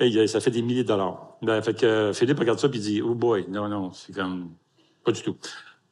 Hey, 0.00 0.26
ça 0.26 0.40
fait 0.40 0.50
des 0.50 0.62
milliers 0.62 0.82
de 0.82 0.88
dollars. 0.88 1.36
Ben, 1.42 1.60
fait 1.60 1.74
que 1.74 1.84
euh, 1.84 2.12
Philippe 2.14 2.38
regarde 2.38 2.58
ça, 2.58 2.70
puis 2.70 2.78
il 2.78 2.82
dit, 2.82 3.02
oh 3.02 3.14
boy, 3.14 3.44
non, 3.50 3.68
non, 3.68 3.92
c'est 3.92 4.14
comme, 4.14 4.52
pas 5.04 5.12
du 5.12 5.20
tout. 5.20 5.36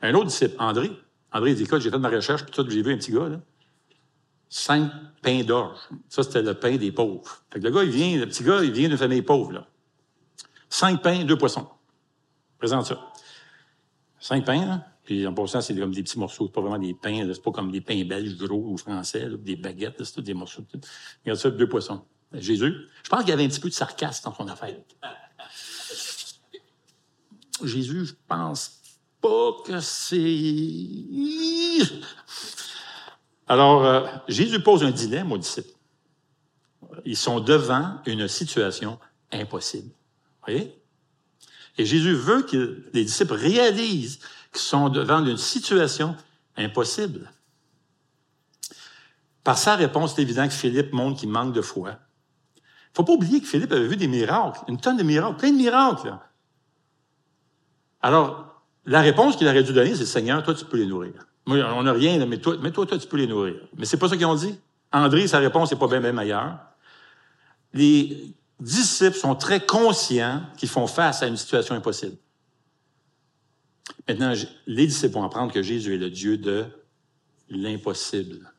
Un 0.01 0.15
autre 0.15 0.27
disciple, 0.27 0.55
André. 0.59 0.91
André, 1.31 1.51
il 1.51 1.57
dit, 1.57 1.65
écoute, 1.65 1.83
j'ai 1.83 1.91
fait 1.91 1.97
de 1.97 2.03
ma 2.03 2.09
recherche, 2.09 2.43
puis 2.45 2.53
tout, 2.53 2.65
j'ai 2.71 2.83
vu 2.83 2.95
un 2.95 2.97
petit 2.97 3.13
gars, 3.13 3.29
là 3.29 3.37
cinq 4.51 4.91
pains 5.23 5.43
d'orge. 5.45 5.79
Ça, 6.09 6.23
c'était 6.23 6.43
le 6.43 6.55
pain 6.55 6.77
des 6.77 6.93
pauvres. 6.93 7.23
Fait 7.51 7.61
que 7.61 7.65
le 7.65 7.71
gars, 7.71 7.85
il 7.85 7.91
vient, 7.91 8.19
le 8.19 8.27
petit 8.27 8.45
gars, 8.45 8.63
il 8.63 8.73
vient 8.73 8.89
d'une 8.89 8.99
famille 8.99 9.23
pauvre, 9.23 9.53
là. 9.53 9.67
Cinq 10.69 11.03
pains, 11.03 11.25
deux 11.25 11.39
poissons. 11.39 11.69
Présente 12.59 12.87
ça. 12.87 13.13
Cinq 14.19 14.45
pains, 14.45 14.67
là. 14.67 14.87
Puis 15.05 15.27
en 15.27 15.33
passant, 15.33 15.61
c'est 15.61 15.75
comme 15.75 15.95
des 15.95 16.03
petits 16.03 16.19
morceaux, 16.19 16.47
c'est 16.47 16.53
pas 16.53 16.61
vraiment 16.61 16.79
des 16.79 16.95
pains, 16.95 17.29
c'est 17.33 17.43
pas 17.43 17.51
comme 17.51 17.73
des 17.73 17.81
pains 17.81 18.05
belges 18.05 18.37
gros 18.37 18.73
ou 18.73 18.77
français, 18.77 19.29
des 19.39 19.57
baguettes, 19.57 20.05
c'est 20.05 20.21
des 20.21 20.35
morceaux. 20.35 20.65
Regarde 21.25 21.39
ça, 21.41 21.51
deux 21.51 21.69
poissons. 21.69 22.05
Jésus, 22.33 22.73
je 23.03 23.09
pense 23.09 23.21
qu'il 23.21 23.31
y 23.31 23.33
avait 23.33 23.45
un 23.45 23.49
petit 23.49 23.61
peu 23.61 23.69
de 23.69 23.75
sarcasme 23.75 24.25
dans 24.25 24.35
son 24.35 24.47
affaire. 24.47 24.77
Jésus, 27.65 28.07
je 28.07 28.15
pense 28.29 28.81
pas 29.21 29.53
que 29.65 29.81
c'est. 29.81 30.15
Alors, 33.51 33.85
euh, 33.85 34.07
Jésus 34.29 34.61
pose 34.61 34.85
un 34.85 34.93
dilemme 34.93 35.33
aux 35.33 35.37
disciples. 35.37 35.75
Ils 37.05 37.17
sont 37.17 37.41
devant 37.41 38.01
une 38.07 38.29
situation 38.29 38.97
impossible. 39.33 39.91
Voyez? 40.47 40.81
Et 41.77 41.85
Jésus 41.85 42.15
veut 42.15 42.43
que 42.43 42.85
les 42.93 43.05
disciples 43.05 43.35
réalisent 43.35 44.21
qu'ils 44.53 44.61
sont 44.61 44.89
devant 44.89 45.25
une 45.27 45.37
situation 45.37 46.15
impossible. 46.57 47.33
Par 49.43 49.59
sa 49.59 49.75
réponse, 49.75 50.15
c'est 50.15 50.23
évident 50.23 50.47
que 50.47 50.55
Philippe 50.55 50.93
montre 50.93 51.19
qu'il 51.19 51.29
manque 51.29 51.53
de 51.53 51.61
foi. 51.61 51.99
Il 52.57 52.95
faut 52.95 53.03
pas 53.03 53.15
oublier 53.15 53.41
que 53.41 53.49
Philippe 53.49 53.73
avait 53.73 53.89
vu 53.89 53.97
des 53.97 54.07
miracles, 54.07 54.61
une 54.69 54.79
tonne 54.79 54.97
de 54.97 55.03
miracles, 55.03 55.39
plein 55.39 55.51
de 55.51 55.57
miracles. 55.57 56.17
Alors, 58.01 58.63
la 58.87 59.01
réponse 59.01 59.35
qu'il 59.35 59.49
aurait 59.49 59.65
dû 59.65 59.73
donner, 59.73 59.97
c'est 59.97 60.07
Seigneur, 60.07 60.41
toi, 60.45 60.55
tu 60.55 60.65
peux 60.67 60.77
les 60.77 60.87
nourrir 60.87 61.27
on 61.51 61.83
n'a 61.83 61.93
rien, 61.93 62.25
mais 62.27 62.39
toi, 62.39 62.57
mais 62.61 62.71
toi, 62.71 62.87
tu 62.87 62.99
peux 63.07 63.17
les 63.17 63.27
nourrir. 63.27 63.57
Mais 63.77 63.85
c'est 63.85 63.97
pas 63.97 64.09
ça 64.09 64.17
qu'ils 64.17 64.27
ont 64.27 64.35
dit. 64.35 64.55
André, 64.93 65.27
sa 65.27 65.39
réponse 65.39 65.71
n'est 65.71 65.79
pas 65.79 65.89
bien, 65.89 66.01
bien 66.01 66.13
meilleure. 66.13 66.59
Les 67.73 68.35
disciples 68.59 69.17
sont 69.17 69.35
très 69.35 69.65
conscients 69.65 70.43
qu'ils 70.57 70.69
font 70.69 70.87
face 70.87 71.23
à 71.23 71.27
une 71.27 71.37
situation 71.37 71.75
impossible. 71.75 72.17
Maintenant, 74.09 74.33
les 74.67 74.87
disciples 74.87 75.15
vont 75.15 75.25
apprendre 75.25 75.53
que 75.53 75.63
Jésus 75.63 75.95
est 75.95 75.99
le 75.99 76.11
Dieu 76.11 76.37
de 76.37 76.65
l'impossible. 77.49 78.53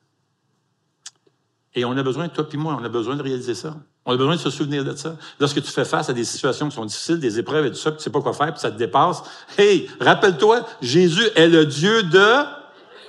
Et 1.73 1.85
on 1.85 1.95
a 1.95 2.03
besoin, 2.03 2.27
toi 2.29 2.47
et 2.51 2.57
moi, 2.57 2.77
on 2.79 2.83
a 2.83 2.89
besoin 2.89 3.15
de 3.15 3.21
réaliser 3.21 3.55
ça. 3.55 3.77
On 4.05 4.13
a 4.13 4.17
besoin 4.17 4.35
de 4.35 4.41
se 4.41 4.49
souvenir 4.49 4.83
de 4.83 4.95
ça. 4.95 5.15
Lorsque 5.39 5.61
tu 5.61 5.71
fais 5.71 5.85
face 5.85 6.09
à 6.09 6.13
des 6.13 6.23
situations 6.23 6.67
qui 6.69 6.75
sont 6.75 6.85
difficiles, 6.85 7.19
des 7.19 7.37
épreuves 7.37 7.67
et 7.67 7.69
tout 7.69 7.77
ça, 7.77 7.91
puis 7.91 7.99
tu 7.99 8.03
sais 8.03 8.09
pas 8.09 8.21
quoi 8.21 8.33
faire, 8.33 8.51
puis 8.51 8.59
ça 8.59 8.71
te 8.71 8.77
dépasse, 8.77 9.21
hey, 9.57 9.89
rappelle-toi, 9.99 10.65
Jésus 10.81 11.27
est 11.35 11.47
le 11.47 11.65
Dieu 11.65 12.03
de 12.03 12.60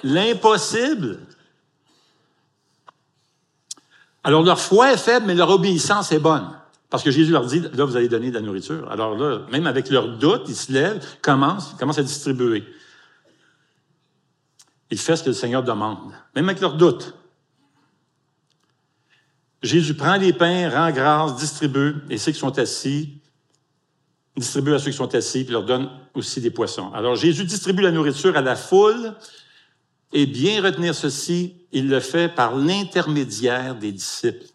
l'impossible. 0.02 1.20
Alors 4.24 4.42
leur 4.42 4.60
foi 4.60 4.92
est 4.92 4.98
faible, 4.98 5.26
mais 5.26 5.34
leur 5.34 5.50
obéissance 5.50 6.12
est 6.12 6.18
bonne. 6.18 6.48
Parce 6.90 7.02
que 7.02 7.10
Jésus 7.10 7.32
leur 7.32 7.46
dit, 7.46 7.60
là, 7.72 7.84
vous 7.84 7.96
allez 7.96 8.08
donner 8.08 8.28
de 8.28 8.34
la 8.34 8.42
nourriture. 8.42 8.90
Alors 8.90 9.16
là, 9.16 9.46
même 9.50 9.66
avec 9.66 9.88
leur 9.88 10.18
doute, 10.18 10.42
ils 10.48 10.54
se 10.54 10.70
lèvent, 10.70 11.02
commencent, 11.22 11.74
commencent 11.74 11.98
à 11.98 12.02
distribuer. 12.02 12.64
Ils 14.90 14.98
font 14.98 15.16
ce 15.16 15.22
que 15.22 15.28
le 15.28 15.34
Seigneur 15.34 15.62
demande, 15.62 16.12
même 16.36 16.48
avec 16.50 16.60
leur 16.60 16.74
doute. 16.74 17.14
Jésus 19.62 19.94
prend 19.94 20.16
les 20.16 20.34
pains, 20.34 20.68
rend 20.68 20.90
grâce, 20.90 21.36
distribue, 21.36 21.94
et 22.10 22.18
ceux 22.18 22.32
qui 22.32 22.38
sont 22.38 22.58
assis, 22.58 23.22
distribue 24.36 24.74
à 24.74 24.78
ceux 24.78 24.90
qui 24.90 24.96
sont 24.96 25.14
assis, 25.14 25.44
puis 25.44 25.52
leur 25.52 25.64
donne 25.64 25.88
aussi 26.14 26.40
des 26.42 26.50
poissons. 26.50 26.92
Alors 26.92 27.14
Jésus 27.14 27.44
distribue 27.44 27.82
la 27.82 27.92
nourriture 27.92 28.36
à 28.36 28.42
la 28.42 28.54
foule, 28.54 29.14
Et 30.12 30.26
bien 30.26 30.62
retenir 30.62 30.94
ceci, 30.94 31.56
il 31.72 31.88
le 31.88 32.00
fait 32.00 32.28
par 32.28 32.56
l'intermédiaire 32.56 33.74
des 33.74 33.92
disciples. 33.92 34.46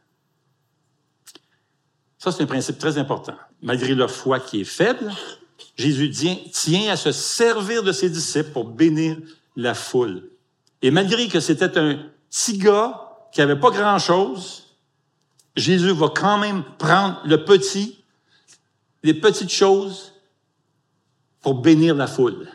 Ça, 2.20 2.32
c'est 2.32 2.44
un 2.44 2.48
principe 2.48 2.78
très 2.78 2.98
important. 2.98 3.36
Malgré 3.62 3.96
leur 3.96 4.12
foi 4.12 4.40
qui 4.40 4.62
est 4.62 4.66
faible, 4.66 5.12
Jésus 5.76 6.12
tient 6.52 6.92
à 6.92 6.96
se 6.96 7.12
servir 7.12 7.84
de 7.84 7.92
ses 7.92 8.10
disciples 8.10 8.52
pour 8.52 8.66
bénir 8.66 9.18
la 9.56 9.74
foule. 9.74 10.30
Et 10.82 10.92
malgré 10.92 11.28
que 11.28 11.40
c'était 11.40 11.78
un 11.78 12.00
petit 12.30 12.58
gars 12.58 13.02
qui 13.32 13.42
avait 13.42 13.60
pas 13.60 13.72
grand-chose, 13.72 14.68
Jésus 15.56 15.92
va 15.92 16.10
quand 16.10 16.38
même 16.38 16.64
prendre 16.78 17.20
le 17.26 17.44
petit, 17.44 18.04
les 19.04 19.16
petites 19.16 19.52
choses 19.52 20.14
pour 21.42 21.56
bénir 21.56 21.96
la 21.96 22.08
foule. 22.08 22.48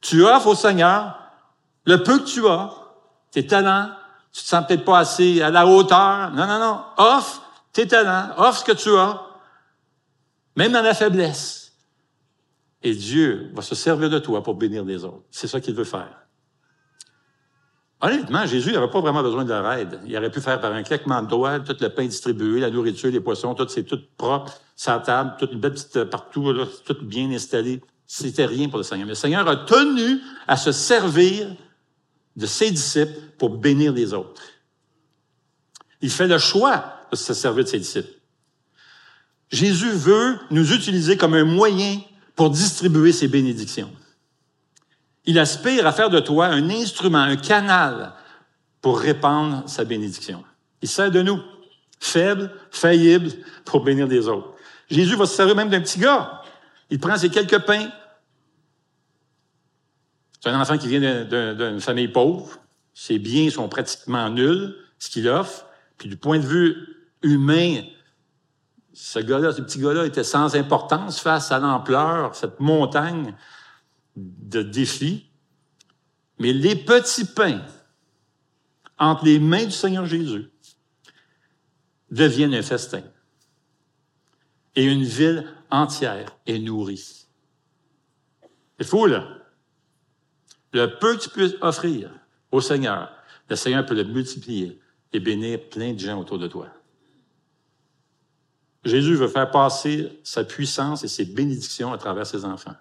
Tu 0.00 0.24
offres 0.24 0.48
au 0.48 0.54
Seigneur 0.54 1.18
le 1.88 2.02
peu 2.02 2.18
que 2.18 2.24
tu 2.24 2.46
as, 2.46 2.70
tes 3.30 3.46
talents, 3.46 3.88
tu 4.30 4.42
te 4.42 4.46
sens 4.46 4.66
peut-être 4.66 4.84
pas 4.84 4.98
assez 4.98 5.40
à 5.40 5.50
la 5.50 5.66
hauteur. 5.66 6.30
Non, 6.32 6.46
non, 6.46 6.58
non. 6.58 6.80
Offre 6.98 7.42
tes 7.72 7.88
talents, 7.88 8.28
offre 8.36 8.58
ce 8.60 8.64
que 8.64 8.72
tu 8.72 8.90
as, 8.90 9.22
même 10.54 10.72
dans 10.72 10.82
la 10.82 10.92
faiblesse. 10.92 11.72
Et 12.82 12.94
Dieu 12.94 13.50
va 13.54 13.62
se 13.62 13.74
servir 13.74 14.10
de 14.10 14.18
toi 14.18 14.42
pour 14.42 14.54
bénir 14.54 14.84
les 14.84 15.02
autres. 15.02 15.24
C'est 15.30 15.48
ça 15.48 15.60
qu'il 15.60 15.74
veut 15.74 15.84
faire. 15.84 16.26
Honnêtement, 18.02 18.44
Jésus 18.44 18.70
n'avait 18.70 18.90
pas 18.90 19.00
vraiment 19.00 19.22
besoin 19.22 19.44
de 19.44 19.48
leur 19.48 19.72
aide. 19.72 19.98
Il 20.06 20.16
aurait 20.16 20.30
pu 20.30 20.42
faire 20.42 20.60
par 20.60 20.72
un 20.72 20.82
claquement 20.82 21.22
de 21.22 21.26
doigts 21.26 21.58
tout 21.58 21.74
le 21.80 21.88
pain 21.88 22.04
distribué, 22.04 22.60
la 22.60 22.70
nourriture, 22.70 23.10
les 23.10 23.20
poissons, 23.20 23.54
tout 23.54 23.66
c'est 23.68 23.84
tout 23.84 23.98
propre, 24.18 24.52
sa 24.76 24.98
table, 24.98 25.36
toute 25.38 25.52
une 25.52 25.60
belle 25.60 25.72
petite 25.72 25.96
euh, 25.96 26.04
partout, 26.04 26.52
tout 26.84 26.96
bien 27.02 27.30
installé. 27.30 27.80
C'était 28.06 28.46
rien 28.46 28.68
pour 28.68 28.76
le 28.76 28.84
Seigneur. 28.84 29.06
Mais 29.06 29.12
le 29.12 29.16
Seigneur 29.16 29.48
a 29.48 29.56
tenu 29.56 30.20
à 30.46 30.58
se 30.58 30.70
servir 30.70 31.56
de 32.38 32.46
ses 32.46 32.70
disciples 32.70 33.18
pour 33.36 33.50
bénir 33.50 33.92
les 33.92 34.14
autres. 34.14 34.42
Il 36.00 36.10
fait 36.10 36.28
le 36.28 36.38
choix 36.38 37.00
de 37.10 37.16
se 37.16 37.34
servir 37.34 37.64
de 37.64 37.68
ses 37.68 37.80
disciples. 37.80 38.12
Jésus 39.50 39.90
veut 39.90 40.38
nous 40.50 40.72
utiliser 40.72 41.16
comme 41.16 41.34
un 41.34 41.44
moyen 41.44 42.00
pour 42.36 42.50
distribuer 42.50 43.12
ses 43.12 43.26
bénédictions. 43.26 43.90
Il 45.24 45.38
aspire 45.38 45.84
à 45.86 45.92
faire 45.92 46.10
de 46.10 46.20
toi 46.20 46.46
un 46.46 46.70
instrument, 46.70 47.18
un 47.18 47.36
canal 47.36 48.12
pour 48.80 49.00
répandre 49.00 49.68
sa 49.68 49.84
bénédiction. 49.84 50.44
Il 50.80 50.88
sert 50.88 51.10
de 51.10 51.22
nous, 51.22 51.40
faibles, 51.98 52.52
faillibles, 52.70 53.32
pour 53.64 53.82
bénir 53.82 54.06
des 54.06 54.28
autres. 54.28 54.54
Jésus 54.88 55.16
va 55.16 55.26
se 55.26 55.34
servir 55.34 55.56
même 55.56 55.70
d'un 55.70 55.80
petit 55.80 55.98
gars. 55.98 56.40
Il 56.88 57.00
prend 57.00 57.16
ses 57.16 57.30
quelques 57.30 57.58
pains. 57.66 57.88
C'est 60.40 60.50
un 60.50 60.60
enfant 60.60 60.78
qui 60.78 60.88
vient 60.88 61.24
d'une 61.24 61.80
famille 61.80 62.08
pauvre. 62.08 62.58
Ses 62.94 63.18
biens 63.18 63.50
sont 63.50 63.68
pratiquement 63.68 64.30
nuls, 64.30 64.74
ce 64.98 65.10
qu'il 65.10 65.28
offre. 65.28 65.66
Puis 65.96 66.08
du 66.08 66.16
point 66.16 66.38
de 66.38 66.46
vue 66.46 66.76
humain, 67.22 67.82
ce 68.92 69.18
gars-là, 69.18 69.52
ce 69.52 69.62
petit 69.62 69.80
gars-là 69.80 70.06
était 70.06 70.24
sans 70.24 70.54
importance 70.56 71.20
face 71.20 71.52
à 71.52 71.58
l'ampleur, 71.58 72.34
cette 72.34 72.60
montagne 72.60 73.34
de 74.16 74.62
défis. 74.62 75.30
Mais 76.38 76.52
les 76.52 76.76
petits 76.76 77.24
pains 77.24 77.62
entre 78.98 79.24
les 79.24 79.38
mains 79.38 79.64
du 79.64 79.72
Seigneur 79.72 80.06
Jésus 80.06 80.50
deviennent 82.10 82.54
un 82.54 82.62
festin. 82.62 83.02
Et 84.74 84.84
une 84.84 85.04
ville 85.04 85.52
entière 85.70 86.36
est 86.46 86.58
nourrie. 86.58 87.26
C'est 88.78 88.86
fou, 88.86 89.06
là. 89.06 89.37
Le 90.72 90.98
peu 90.98 91.16
que 91.16 91.22
tu 91.22 91.30
peux 91.30 91.56
offrir 91.60 92.10
au 92.50 92.60
Seigneur, 92.60 93.10
le 93.48 93.56
Seigneur 93.56 93.86
peut 93.86 93.94
le 93.94 94.04
multiplier 94.04 94.80
et 95.12 95.20
bénir 95.20 95.60
plein 95.70 95.94
de 95.94 95.98
gens 95.98 96.20
autour 96.20 96.38
de 96.38 96.46
toi. 96.46 96.68
Jésus 98.84 99.14
veut 99.14 99.28
faire 99.28 99.50
passer 99.50 100.18
sa 100.22 100.44
puissance 100.44 101.04
et 101.04 101.08
ses 101.08 101.24
bénédictions 101.24 101.92
à 101.92 101.98
travers 101.98 102.26
ses 102.26 102.44
enfants. 102.44 102.76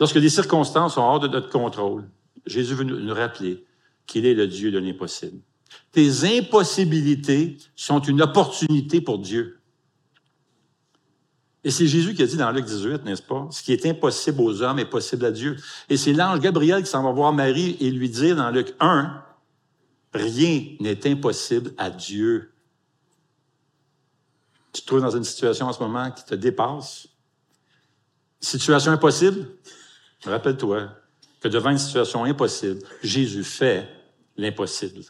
Lorsque 0.00 0.16
les 0.16 0.28
circonstances 0.28 0.94
sont 0.94 1.02
hors 1.02 1.20
de 1.20 1.28
notre 1.28 1.50
contrôle, 1.50 2.04
Jésus 2.46 2.74
veut 2.74 2.84
nous 2.84 3.14
rappeler 3.14 3.64
qu'il 4.06 4.26
est 4.26 4.34
le 4.34 4.46
Dieu 4.46 4.70
de 4.70 4.78
l'impossible. 4.78 5.40
Tes 5.92 6.38
impossibilités 6.38 7.56
sont 7.76 8.00
une 8.00 8.22
opportunité 8.22 9.00
pour 9.00 9.18
Dieu. 9.18 9.60
Et 11.64 11.70
c'est 11.70 11.86
Jésus 11.86 12.14
qui 12.14 12.22
a 12.22 12.26
dit 12.26 12.36
dans 12.36 12.50
Luc 12.50 12.66
18, 12.66 13.04
n'est-ce 13.04 13.22
pas? 13.22 13.48
Ce 13.50 13.62
qui 13.62 13.72
est 13.72 13.86
impossible 13.86 14.42
aux 14.42 14.62
hommes 14.62 14.78
est 14.78 14.84
possible 14.84 15.24
à 15.24 15.30
Dieu. 15.30 15.56
Et 15.88 15.96
c'est 15.96 16.12
l'ange 16.12 16.40
Gabriel 16.40 16.82
qui 16.82 16.90
s'en 16.90 17.02
va 17.02 17.10
voir 17.10 17.32
Marie 17.32 17.78
et 17.80 17.90
lui 17.90 18.10
dire 18.10 18.36
dans 18.36 18.50
Luc 18.50 18.74
1, 18.80 19.24
rien 20.12 20.76
n'est 20.78 21.10
impossible 21.10 21.72
à 21.78 21.88
Dieu. 21.88 22.52
Tu 24.74 24.82
te 24.82 24.86
trouves 24.86 25.00
dans 25.00 25.16
une 25.16 25.24
situation 25.24 25.66
en 25.66 25.72
ce 25.72 25.80
moment 25.80 26.10
qui 26.10 26.24
te 26.24 26.34
dépasse. 26.34 27.08
Situation 28.40 28.92
impossible? 28.92 29.46
Rappelle-toi 30.24 30.90
que 31.40 31.48
devant 31.48 31.70
une 31.70 31.78
situation 31.78 32.24
impossible, 32.24 32.80
Jésus 33.02 33.44
fait 33.44 33.88
l'impossible. 34.36 35.02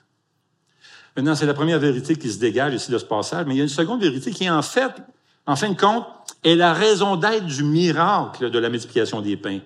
Maintenant, 1.17 1.35
c'est 1.35 1.47
la 1.47 1.55
première 1.55 1.79
vérité 1.81 2.15
qui 2.15 2.31
se 2.31 2.39
dégage 2.39 2.75
ici 2.75 2.91
de 2.93 2.99
ce 2.99 3.05
passage, 3.05 3.47
mais 3.47 3.55
il 3.55 3.59
y 3.59 3.61
a 3.61 3.65
une 3.65 3.69
seconde 3.69 4.01
vérité 4.01 4.31
qui, 4.31 4.49
en 4.49 4.63
fait, 4.63 4.93
en 5.47 5.57
fin 5.57 5.71
de 5.71 5.79
compte, 5.79 6.07
est 6.43 6.55
la 6.55 6.73
raison 6.73 7.17
d'être 7.17 7.47
du 7.47 7.65
miracle 7.65 8.51
de 8.51 8.59
la 8.59 8.69
multiplication 8.69 9.21
des 9.21 9.37
pains. 9.37 9.61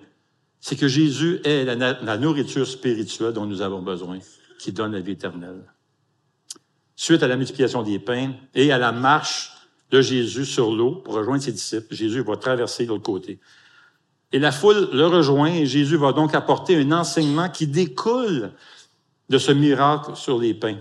C'est 0.59 0.75
que 0.75 0.87
Jésus 0.87 1.39
est 1.43 1.63
la, 1.63 2.17
nourriture 2.17 2.67
spirituelle 2.67 3.33
dont 3.33 3.45
nous 3.45 3.61
avons 3.61 3.81
besoin, 3.81 4.19
qui 4.59 4.73
donne 4.73 4.93
la 4.93 4.99
vie 4.99 5.13
éternelle. 5.13 5.63
Suite 6.95 7.23
à 7.23 7.27
la 7.27 7.37
multiplication 7.37 7.81
des 7.81 7.99
pains 7.99 8.33
et 8.53 8.71
à 8.71 8.77
la 8.77 8.91
marche 8.91 9.53
de 9.89 10.01
Jésus 10.01 10.45
sur 10.45 10.73
l'eau 10.73 10.95
pour 10.95 11.13
rejoindre 11.13 11.41
ses 11.41 11.53
disciples, 11.53 11.95
Jésus 11.95 12.23
va 12.23 12.35
traverser 12.35 12.83
de 12.83 12.89
l'autre 12.89 13.03
côté. 13.03 13.39
Et 14.31 14.39
la 14.39 14.51
foule 14.51 14.89
le 14.91 15.07
rejoint 15.07 15.51
et 15.51 15.65
Jésus 15.65 15.95
va 15.95 16.11
donc 16.11 16.35
apporter 16.35 16.75
un 16.75 16.91
enseignement 16.91 17.49
qui 17.49 17.67
découle 17.67 18.51
de 19.29 19.37
ce 19.37 19.51
miracle 19.51 20.15
sur 20.15 20.37
les 20.37 20.53
pains. 20.53 20.77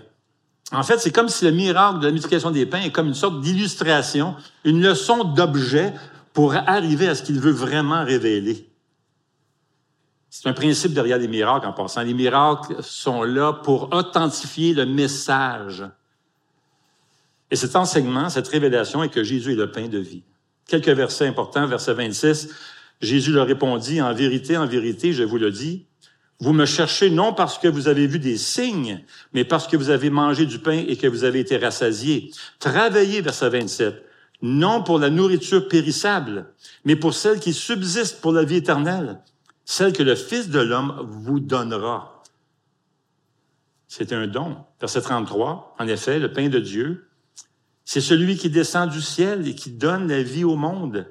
En 0.73 0.83
fait, 0.83 0.99
c'est 0.99 1.13
comme 1.13 1.29
si 1.29 1.45
le 1.45 1.51
miracle 1.51 2.01
de 2.01 2.07
la 2.07 2.13
multiplication 2.13 2.51
des 2.51 2.67
pains 2.67 2.83
est 2.83 2.93
comme 2.93 3.09
une 3.09 3.15
sorte 3.15 3.41
d'illustration, 3.41 4.37
une 4.65 4.83
leçon 4.83 5.25
d'objet 5.25 5.95
pour 6.35 6.55
arriver 6.55 7.09
à 7.09 7.15
ce 7.15 7.23
qu'il 7.23 7.41
veut 7.41 7.53
vraiment 7.53 8.05
révéler. 8.05 8.69
C'est 10.31 10.49
un 10.49 10.53
principe 10.53 10.93
derrière 10.93 11.19
les 11.19 11.27
miracles 11.27 11.67
en 11.67 11.73
passant. 11.73 12.03
Les 12.03 12.15
miracles 12.15 12.77
sont 12.83 13.23
là 13.23 13.55
pour 13.55 13.95
authentifier 13.95 14.75
le 14.75 14.85
message. 14.85 15.85
Et 17.51 17.57
cet 17.57 17.75
enseignement, 17.75 18.29
cette 18.29 18.49
révélation 18.49 19.03
est 19.03 19.09
que 19.09 19.25
Jésus 19.25 19.53
est 19.53 19.57
le 19.57 19.73
pain 19.73 19.89
de 19.89 19.99
vie. 19.99 20.23
Quelques 20.67 20.91
versets 20.91 21.27
importants, 21.27 21.67
verset 21.67 21.95
26. 21.95 22.51
Jésus 23.01 23.33
leur 23.33 23.47
répondit, 23.47 24.03
en 24.03 24.13
vérité, 24.13 24.57
en 24.57 24.67
vérité, 24.67 25.13
je 25.15 25.25
vous 25.25 25.39
le 25.39 25.51
dis, 25.51 25.87
vous 26.40 26.53
me 26.53 26.66
cherchez 26.66 27.11
non 27.11 27.33
parce 27.33 27.59
que 27.59 27.66
vous 27.66 27.88
avez 27.88 28.07
vu 28.07 28.18
des 28.18 28.37
signes, 28.37 29.05
mais 29.33 29.44
parce 29.44 29.66
que 29.66 29.77
vous 29.77 29.90
avez 29.90 30.09
mangé 30.09 30.46
du 30.46 30.61
pain 30.61 30.85
et 30.87 30.96
que 30.96 31.07
vous 31.07 31.24
avez 31.24 31.40
été 31.40 31.57
rassasiés. 31.57 32.31
Travaillez, 32.61 33.20
verset 33.20 33.48
27, 33.51 34.05
non 34.42 34.83
pour 34.83 34.98
la 34.98 35.11
nourriture 35.11 35.66
périssable, 35.68 36.46
mais 36.85 36.94
pour 36.94 37.14
celle 37.14 37.40
qui 37.40 37.53
subsiste 37.53 38.20
pour 38.20 38.33
la 38.33 38.44
vie 38.44 38.57
éternelle, 38.57 39.20
celle 39.64 39.92
que 39.92 40.03
le 40.03 40.14
Fils 40.14 40.48
de 40.48 40.61
l'homme 40.61 41.07
vous 41.09 41.40
donnera. 41.40 42.22
C'est 43.88 44.12
un 44.12 44.27
don. 44.27 44.59
Verset 44.81 45.01
33, 45.01 45.77
en 45.79 45.88
effet, 45.88 46.18
le 46.18 46.33
pain 46.33 46.48
de 46.48 46.61
Dieu, 46.61 47.09
c'est 47.85 48.01
celui 48.01 48.37
qui 48.37 48.51
descend 48.51 48.90
du 48.90 49.01
ciel 49.01 49.48
et 49.48 49.55
qui 49.55 49.70
donne 49.70 50.09
la 50.09 50.22
vie 50.22 50.44
au 50.44 50.57
monde 50.57 51.07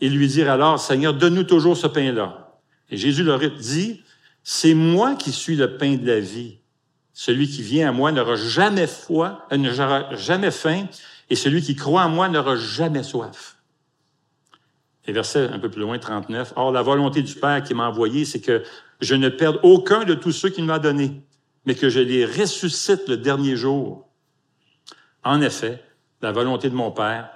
et 0.00 0.08
lui 0.08 0.26
dire 0.26 0.50
alors, 0.50 0.80
Seigneur, 0.80 1.14
donne-nous 1.14 1.44
toujours 1.44 1.76
ce 1.76 1.86
pain-là. 1.86 2.58
Et 2.90 2.96
Jésus 2.96 3.22
leur 3.22 3.38
dit, 3.38 4.02
c'est 4.50 4.72
moi 4.72 5.14
qui 5.14 5.30
suis 5.30 5.56
le 5.56 5.76
pain 5.76 5.96
de 5.96 6.06
la 6.06 6.20
vie. 6.20 6.56
Celui 7.12 7.48
qui 7.48 7.60
vient 7.60 7.90
à 7.90 7.92
moi 7.92 8.12
n'aura 8.12 8.34
jamais 8.34 8.86
foi, 8.86 9.46
euh, 9.52 9.58
n'aura 9.58 10.16
jamais 10.16 10.50
faim, 10.50 10.86
et 11.28 11.36
celui 11.36 11.60
qui 11.60 11.76
croit 11.76 12.04
en 12.04 12.08
moi 12.08 12.30
n'aura 12.30 12.56
jamais 12.56 13.02
soif. 13.02 13.58
Et 15.06 15.12
verset 15.12 15.48
un 15.48 15.58
peu 15.58 15.68
plus 15.68 15.82
loin, 15.82 15.98
39. 15.98 16.54
Or, 16.56 16.72
la 16.72 16.80
volonté 16.80 17.20
du 17.20 17.34
Père 17.34 17.62
qui 17.62 17.74
m'a 17.74 17.88
envoyé, 17.88 18.24
c'est 18.24 18.40
que 18.40 18.62
je 19.02 19.14
ne 19.14 19.28
perde 19.28 19.60
aucun 19.62 20.04
de 20.04 20.14
tous 20.14 20.32
ceux 20.32 20.48
qu'il 20.48 20.64
m'a 20.64 20.78
donnés, 20.78 21.20
mais 21.66 21.74
que 21.74 21.90
je 21.90 22.00
les 22.00 22.24
ressuscite 22.24 23.06
le 23.06 23.18
dernier 23.18 23.54
jour. 23.54 24.08
En 25.24 25.42
effet, 25.42 25.84
la 26.22 26.32
volonté 26.32 26.70
de 26.70 26.74
mon 26.74 26.90
Père, 26.90 27.28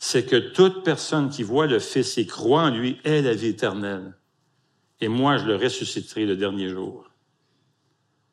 c'est 0.00 0.26
que 0.26 0.34
toute 0.34 0.82
personne 0.82 1.28
qui 1.28 1.44
voit 1.44 1.68
le 1.68 1.78
Fils 1.78 2.18
et 2.18 2.26
croit 2.26 2.62
en 2.62 2.70
lui 2.70 2.98
ait 3.04 3.22
la 3.22 3.34
vie 3.34 3.50
éternelle. 3.50 4.14
Et 5.00 5.08
moi, 5.08 5.36
je 5.36 5.44
le 5.44 5.56
ressusciterai 5.56 6.24
le 6.24 6.36
dernier 6.36 6.68
jour. 6.68 7.10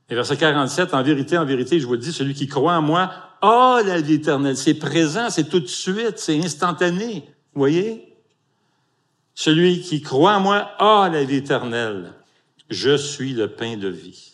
Et 0.10 0.15
verset 0.15 0.38
47, 0.38 0.93
en 0.93 1.04
vérité, 1.04 1.38
en 1.38 1.45
vérité, 1.45 1.80
je 1.80 1.86
vous 1.86 1.93
le 1.93 1.99
dis, 1.99 2.12
celui 2.12 2.34
qui 2.34 2.47
croit 2.47 2.76
en 2.76 2.82
moi 2.82 3.12
a 3.41 3.82
la 3.86 3.99
vie 3.99 4.15
éternelle. 4.15 4.56
C'est 4.56 4.76
présent, 4.76 5.30
c'est 5.30 5.49
tout 5.49 5.60
de 5.60 5.67
suite, 5.67 6.17
c'est 6.17 6.38
instantané. 6.39 7.23
Vous 7.54 7.60
voyez? 7.60 8.15
Celui 9.36 9.82
qui 9.82 10.02
croit 10.02 10.36
en 10.36 10.39
moi 10.39 10.58
a 10.80 11.10
la 11.10 11.23
vie 11.23 11.38
éternelle. 11.38 12.13
Je 12.69 12.95
suis 12.95 13.34
le 13.34 13.47
pain 13.49 13.78
de 13.78 13.88
vie. 13.88 14.34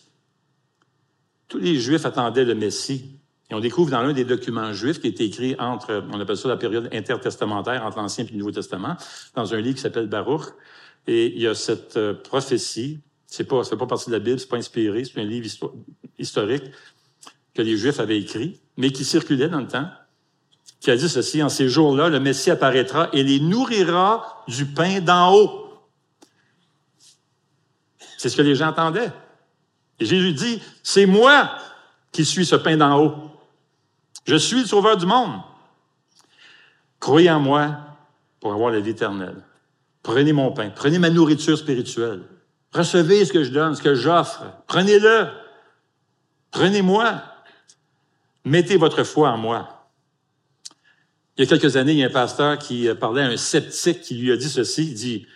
Tous 1.47 1.57
les 1.57 1.79
Juifs 1.79 2.05
attendaient 2.05 2.45
le 2.45 2.55
Messie. 2.55 3.19
Et 3.49 3.55
on 3.55 3.59
découvre 3.59 3.89
dans 3.89 4.01
l'un 4.01 4.13
des 4.13 4.25
documents 4.25 4.73
juifs 4.73 4.99
qui 4.99 5.07
a 5.07 5.09
été 5.09 5.23
écrit 5.25 5.55
entre, 5.57 6.03
on 6.11 6.19
appelle 6.19 6.37
ça 6.37 6.47
la 6.47 6.57
période 6.57 6.87
intertestamentaire, 6.93 7.83
entre 7.83 7.97
l'Ancien 7.97 8.23
et 8.25 8.31
le 8.31 8.37
Nouveau 8.37 8.51
Testament, 8.51 8.95
dans 9.33 9.53
un 9.55 9.59
livre 9.59 9.75
qui 9.75 9.81
s'appelle 9.81 10.07
Baruch. 10.07 10.53
Et 11.09 11.33
il 11.35 11.41
y 11.41 11.47
a 11.47 11.55
cette 11.55 11.97
euh, 11.97 12.13
prophétie, 12.13 12.99
c'est 13.25 13.43
pas, 13.43 13.63
pas 13.63 13.87
partie 13.87 14.11
de 14.11 14.11
la 14.11 14.19
Bible, 14.19 14.39
c'est 14.39 14.47
pas 14.47 14.57
inspiré, 14.57 15.03
c'est 15.03 15.19
un 15.19 15.23
livre 15.23 15.47
historique 16.19 16.65
que 17.55 17.63
les 17.63 17.77
Juifs 17.77 17.99
avaient 17.99 18.19
écrit, 18.19 18.61
mais 18.77 18.91
qui 18.91 19.03
circulait 19.03 19.49
dans 19.49 19.59
le 19.59 19.67
temps, 19.67 19.89
qui 20.79 20.91
a 20.91 20.95
dit 20.95 21.09
ceci, 21.09 21.41
en 21.41 21.49
ces 21.49 21.67
jours-là, 21.67 22.09
le 22.09 22.19
Messie 22.19 22.51
apparaîtra 22.51 23.09
et 23.11 23.23
les 23.23 23.39
nourrira 23.39 24.43
du 24.47 24.67
pain 24.67 25.01
d'en 25.01 25.33
haut. 25.33 25.73
C'est 28.19 28.29
ce 28.29 28.37
que 28.37 28.43
les 28.43 28.53
gens 28.53 28.67
entendaient. 28.67 29.11
Et 29.99 30.05
Jésus 30.05 30.33
dit, 30.33 30.61
c'est 30.83 31.07
moi 31.07 31.49
qui 32.11 32.23
suis 32.23 32.45
ce 32.45 32.55
pain 32.55 32.77
d'en 32.77 33.03
haut. 33.03 33.15
Je 34.27 34.35
suis 34.35 34.59
le 34.59 34.67
sauveur 34.67 34.95
du 34.95 35.07
monde. 35.07 35.41
Croyez 36.99 37.31
en 37.31 37.39
moi 37.39 37.79
pour 38.39 38.53
avoir 38.53 38.69
la 38.69 38.79
vie 38.79 38.91
éternelle. 38.91 39.43
Prenez 40.03 40.33
mon 40.33 40.51
pain, 40.51 40.71
prenez 40.73 40.99
ma 40.99 41.09
nourriture 41.09 41.57
spirituelle. 41.57 42.21
Recevez 42.73 43.25
ce 43.25 43.33
que 43.33 43.43
je 43.43 43.51
donne, 43.51 43.75
ce 43.75 43.81
que 43.81 43.95
j'offre. 43.95 44.43
Prenez-le. 44.67 45.27
Prenez-moi. 46.51 47.21
Mettez 48.45 48.77
votre 48.77 49.03
foi 49.03 49.31
en 49.31 49.37
moi. 49.37 49.87
Il 51.37 51.43
y 51.43 51.47
a 51.47 51.49
quelques 51.49 51.77
années, 51.77 51.93
il 51.93 51.99
y 51.99 52.03
a 52.03 52.07
un 52.07 52.11
pasteur 52.11 52.57
qui 52.57 52.87
parlait 52.99 53.23
à 53.23 53.27
un 53.27 53.37
sceptique 53.37 54.01
qui 54.01 54.15
lui 54.15 54.31
a 54.31 54.37
dit 54.37 54.49
ceci. 54.49 54.87
Il 54.87 54.93
dit, 54.93 55.27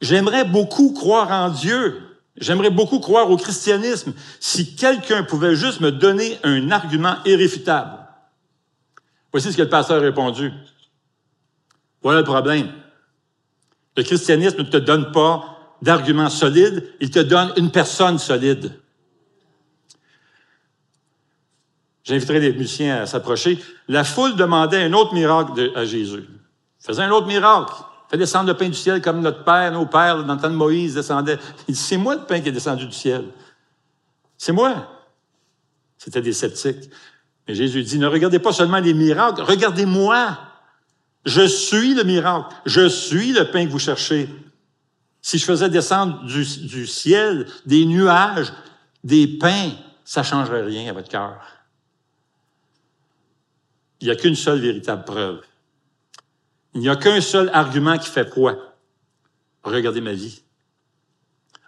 j'aimerais 0.00 0.44
beaucoup 0.44 0.92
croire 0.92 1.30
en 1.30 1.50
Dieu, 1.50 2.10
J'aimerais 2.40 2.70
beaucoup 2.70 3.00
croire 3.00 3.30
au 3.30 3.36
christianisme 3.36 4.14
si 4.40 4.74
quelqu'un 4.74 5.24
pouvait 5.24 5.54
juste 5.54 5.80
me 5.80 5.92
donner 5.92 6.38
un 6.42 6.70
argument 6.70 7.16
irréfutable. 7.26 7.98
Voici 9.30 9.52
ce 9.52 9.56
que 9.56 9.62
le 9.62 9.68
pasteur 9.68 9.98
a 9.98 10.00
répondu. 10.00 10.50
Voilà 12.02 12.20
le 12.20 12.24
problème. 12.24 12.72
Le 13.96 14.02
christianisme 14.02 14.58
ne 14.58 14.68
te 14.68 14.76
donne 14.76 15.12
pas 15.12 15.74
d'arguments 15.82 16.30
solides, 16.30 16.92
il 17.00 17.10
te 17.10 17.18
donne 17.18 17.52
une 17.56 17.70
personne 17.70 18.18
solide. 18.18 18.72
J'inviterai 22.04 22.40
les 22.40 22.52
musiciens 22.52 23.02
à 23.02 23.06
s'approcher. 23.06 23.58
La 23.88 24.04
foule 24.04 24.36
demandait 24.36 24.82
un 24.82 24.92
autre 24.92 25.14
miracle 25.14 25.70
à 25.74 25.84
Jésus. 25.84 26.24
Faisait 26.78 27.02
un 27.02 27.10
autre 27.10 27.26
miracle. 27.26 27.74
Fait 28.10 28.16
descendre 28.16 28.48
le 28.48 28.56
pain 28.56 28.68
du 28.68 28.74
ciel 28.74 29.00
comme 29.00 29.20
notre 29.20 29.44
Père, 29.44 29.70
nos 29.70 29.86
pères, 29.86 30.24
dans 30.24 30.34
le 30.34 30.40
temps 30.40 30.50
de 30.50 30.54
Moïse, 30.54 30.94
descendaient. 30.94 31.38
Il 31.68 31.74
dit, 31.74 31.80
c'est 31.80 31.96
moi 31.96 32.16
le 32.16 32.22
pain 32.22 32.40
qui 32.40 32.48
est 32.48 32.52
descendu 32.52 32.86
du 32.86 32.92
ciel. 32.92 33.26
C'est 34.36 34.52
moi. 34.52 34.88
C'était 35.96 36.22
des 36.22 36.32
sceptiques. 36.32 36.90
Mais 37.46 37.54
Jésus 37.54 37.84
dit, 37.84 37.98
ne 37.98 38.06
regardez 38.06 38.38
pas 38.38 38.52
seulement 38.52 38.80
les 38.80 38.94
miracles, 38.94 39.42
regardez-moi. 39.42 40.38
Je 41.24 41.46
suis 41.46 41.94
le 41.94 42.04
miracle. 42.04 42.54
Je 42.66 42.88
suis 42.88 43.32
le 43.32 43.50
pain 43.50 43.66
que 43.66 43.70
vous 43.70 43.78
cherchez. 43.78 44.28
Si 45.22 45.38
je 45.38 45.44
faisais 45.44 45.68
descendre 45.68 46.24
du, 46.24 46.86
ciel 46.86 47.46
des 47.66 47.84
nuages, 47.84 48.52
des 49.04 49.26
pains, 49.26 49.72
ça 50.04 50.22
changerait 50.22 50.62
rien 50.62 50.88
à 50.88 50.94
votre 50.94 51.08
cœur. 51.08 51.40
Il 54.00 54.06
n'y 54.06 54.10
a 54.10 54.16
qu'une 54.16 54.34
seule 54.34 54.60
véritable 54.60 55.04
preuve. 55.04 55.42
Il 56.74 56.80
n'y 56.80 56.88
a 56.88 56.96
qu'un 56.96 57.20
seul 57.20 57.50
argument 57.52 57.98
qui 57.98 58.08
fait 58.08 58.24
poids. 58.24 58.56
Regardez 59.62 60.00
ma 60.00 60.14
vie. 60.14 60.42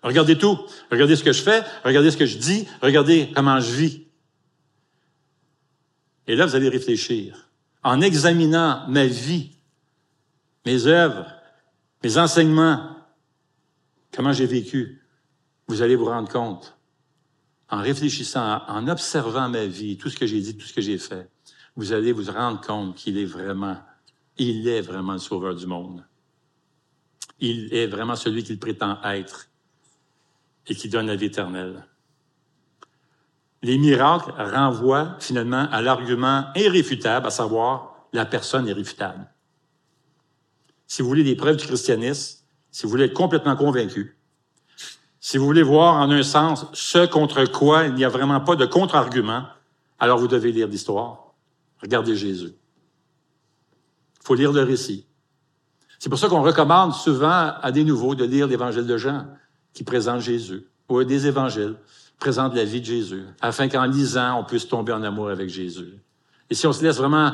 Regardez 0.02 0.38
tout. 0.38 0.58
Regardez 0.90 1.14
ce 1.14 1.24
que 1.24 1.32
je 1.32 1.42
fais. 1.42 1.62
Regardez 1.84 2.10
ce 2.10 2.16
que 2.16 2.26
je 2.26 2.38
dis. 2.38 2.66
Regardez 2.80 3.30
comment 3.34 3.60
je 3.60 3.72
vis. 3.72 4.06
Et 6.26 6.36
là, 6.36 6.46
vous 6.46 6.54
allez 6.54 6.70
réfléchir. 6.70 7.51
En 7.83 8.01
examinant 8.01 8.87
ma 8.88 9.07
vie, 9.07 9.51
mes 10.64 10.87
œuvres, 10.87 11.27
mes 12.05 12.18
enseignements, 12.18 12.97
comment 14.14 14.33
j'ai 14.33 14.47
vécu, 14.47 15.03
vous 15.66 15.83
allez 15.83 15.97
vous 15.97 16.05
rendre 16.05 16.29
compte, 16.29 16.77
en 17.68 17.81
réfléchissant, 17.81 18.62
en 18.68 18.87
observant 18.88 19.49
ma 19.49 19.66
vie, 19.66 19.97
tout 19.97 20.11
ce 20.11 20.16
que 20.16 20.27
j'ai 20.27 20.40
dit, 20.40 20.57
tout 20.57 20.66
ce 20.66 20.73
que 20.73 20.81
j'ai 20.81 20.99
fait, 20.99 21.29
vous 21.75 21.92
allez 21.92 22.12
vous 22.12 22.31
rendre 22.31 22.61
compte 22.61 22.97
qu'il 22.97 23.18
est 23.18 23.25
vraiment 23.25 23.79
il 24.38 24.66
est 24.68 24.81
vraiment 24.81 25.14
le 25.14 25.18
sauveur 25.18 25.55
du 25.55 25.66
monde. 25.66 26.05
Il 27.40 27.73
est 27.75 27.87
vraiment 27.87 28.16
celui 28.16 28.42
qu'il 28.42 28.59
prétend 28.59 29.03
être 29.03 29.49
et 30.66 30.75
qui 30.75 30.88
donne 30.88 31.07
la 31.07 31.16
vie 31.16 31.27
éternelle. 31.27 31.87
Les 33.62 33.79
miracles 33.79 34.33
renvoient 34.37 35.16
finalement 35.20 35.68
à 35.70 35.83
l'argument 35.83 36.46
irréfutable, 36.57 37.27
à 37.27 37.31
savoir 37.31 38.09
la 38.12 38.27
personne 38.27 38.66
irréfutable. 38.66 39.27
Si 40.87 41.01
vous 41.01 41.09
voulez 41.09 41.25
des 41.25 41.37
preuves 41.37 41.57
du 41.57 41.66
christianisme, 41.66 42.40
si 42.70 42.85
vous 42.85 42.90
voulez 42.90 43.05
être 43.05 43.14
complètement 43.14 43.57
convaincu, 43.57 44.18
si 45.20 45.38
vous 45.38 45.46
voulez 45.46 45.62
voir 45.62 45.94
en 45.94 46.11
un 46.11 46.25
sens 46.25 46.66
ce 46.72 47.07
contre 47.07 47.44
quoi 47.44 47.85
il 47.85 47.94
n'y 47.94 48.05
a 48.05 48.09
vraiment 48.09 48.40
pas 48.40 48.57
de 48.57 48.66
contre-argument, 48.66 49.44
alors 50.01 50.18
vous 50.18 50.27
devez 50.27 50.51
lire 50.51 50.66
l'histoire. 50.66 51.33
Regardez 51.81 52.16
Jésus. 52.16 52.53
Il 54.20 54.27
faut 54.27 54.35
lire 54.35 54.53
le 54.53 54.62
récit. 54.62 55.07
C'est 56.01 56.09
pour 56.11 56.18
ça 56.18 56.29
qu'on 56.29 56.42
recommande 56.42 56.92
souvent 56.92 57.53
à 57.62 57.70
des 57.70 57.85
nouveaux 57.85 58.16
de 58.16 58.25
lire 58.25 58.48
l'évangile 58.48 58.87
de 58.87 58.96
Jean, 58.96 59.29
qui 59.72 59.85
présente 59.85 60.20
Jésus, 60.20 60.66
ou 60.88 61.05
des 61.05 61.29
évangiles, 61.29 61.77
présentent 62.22 62.54
la 62.54 62.64
vie 62.64 62.80
de 62.80 62.87
Jésus, 62.87 63.24
afin 63.40 63.68
qu'en 63.68 63.85
lisant, 63.85 64.38
on 64.38 64.44
puisse 64.44 64.68
tomber 64.68 64.92
en 64.92 65.02
amour 65.02 65.28
avec 65.28 65.48
Jésus. 65.48 65.98
Et 66.48 66.54
si 66.54 66.66
on 66.66 66.72
se 66.72 66.82
laisse 66.82 66.96
vraiment, 66.96 67.32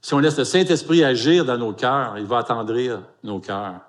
si 0.00 0.14
on 0.14 0.20
laisse 0.20 0.38
le 0.38 0.44
Saint-Esprit 0.44 1.02
agir 1.02 1.44
dans 1.44 1.58
nos 1.58 1.72
cœurs, 1.72 2.16
il 2.16 2.24
va 2.24 2.38
attendrir 2.38 3.02
nos 3.24 3.40
cœurs. 3.40 3.80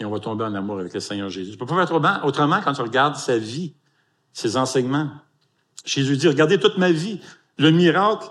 Et 0.00 0.04
on 0.04 0.10
va 0.10 0.18
tomber 0.18 0.44
en 0.44 0.54
amour 0.54 0.80
avec 0.80 0.92
le 0.92 1.00
Seigneur 1.00 1.30
Jésus. 1.30 1.52
Je 1.52 1.58
peux 1.58 1.66
pas 1.66 1.74
faire 1.74 1.84
autrement, 1.84 2.24
autrement 2.24 2.60
quand 2.60 2.72
tu 2.72 2.82
regardes 2.82 3.16
sa 3.16 3.38
vie, 3.38 3.72
ses 4.32 4.56
enseignements. 4.56 5.10
Jésus 5.84 6.16
dit, 6.16 6.26
regardez 6.26 6.58
toute 6.58 6.78
ma 6.78 6.90
vie. 6.90 7.20
Le 7.56 7.70
miracle 7.70 8.26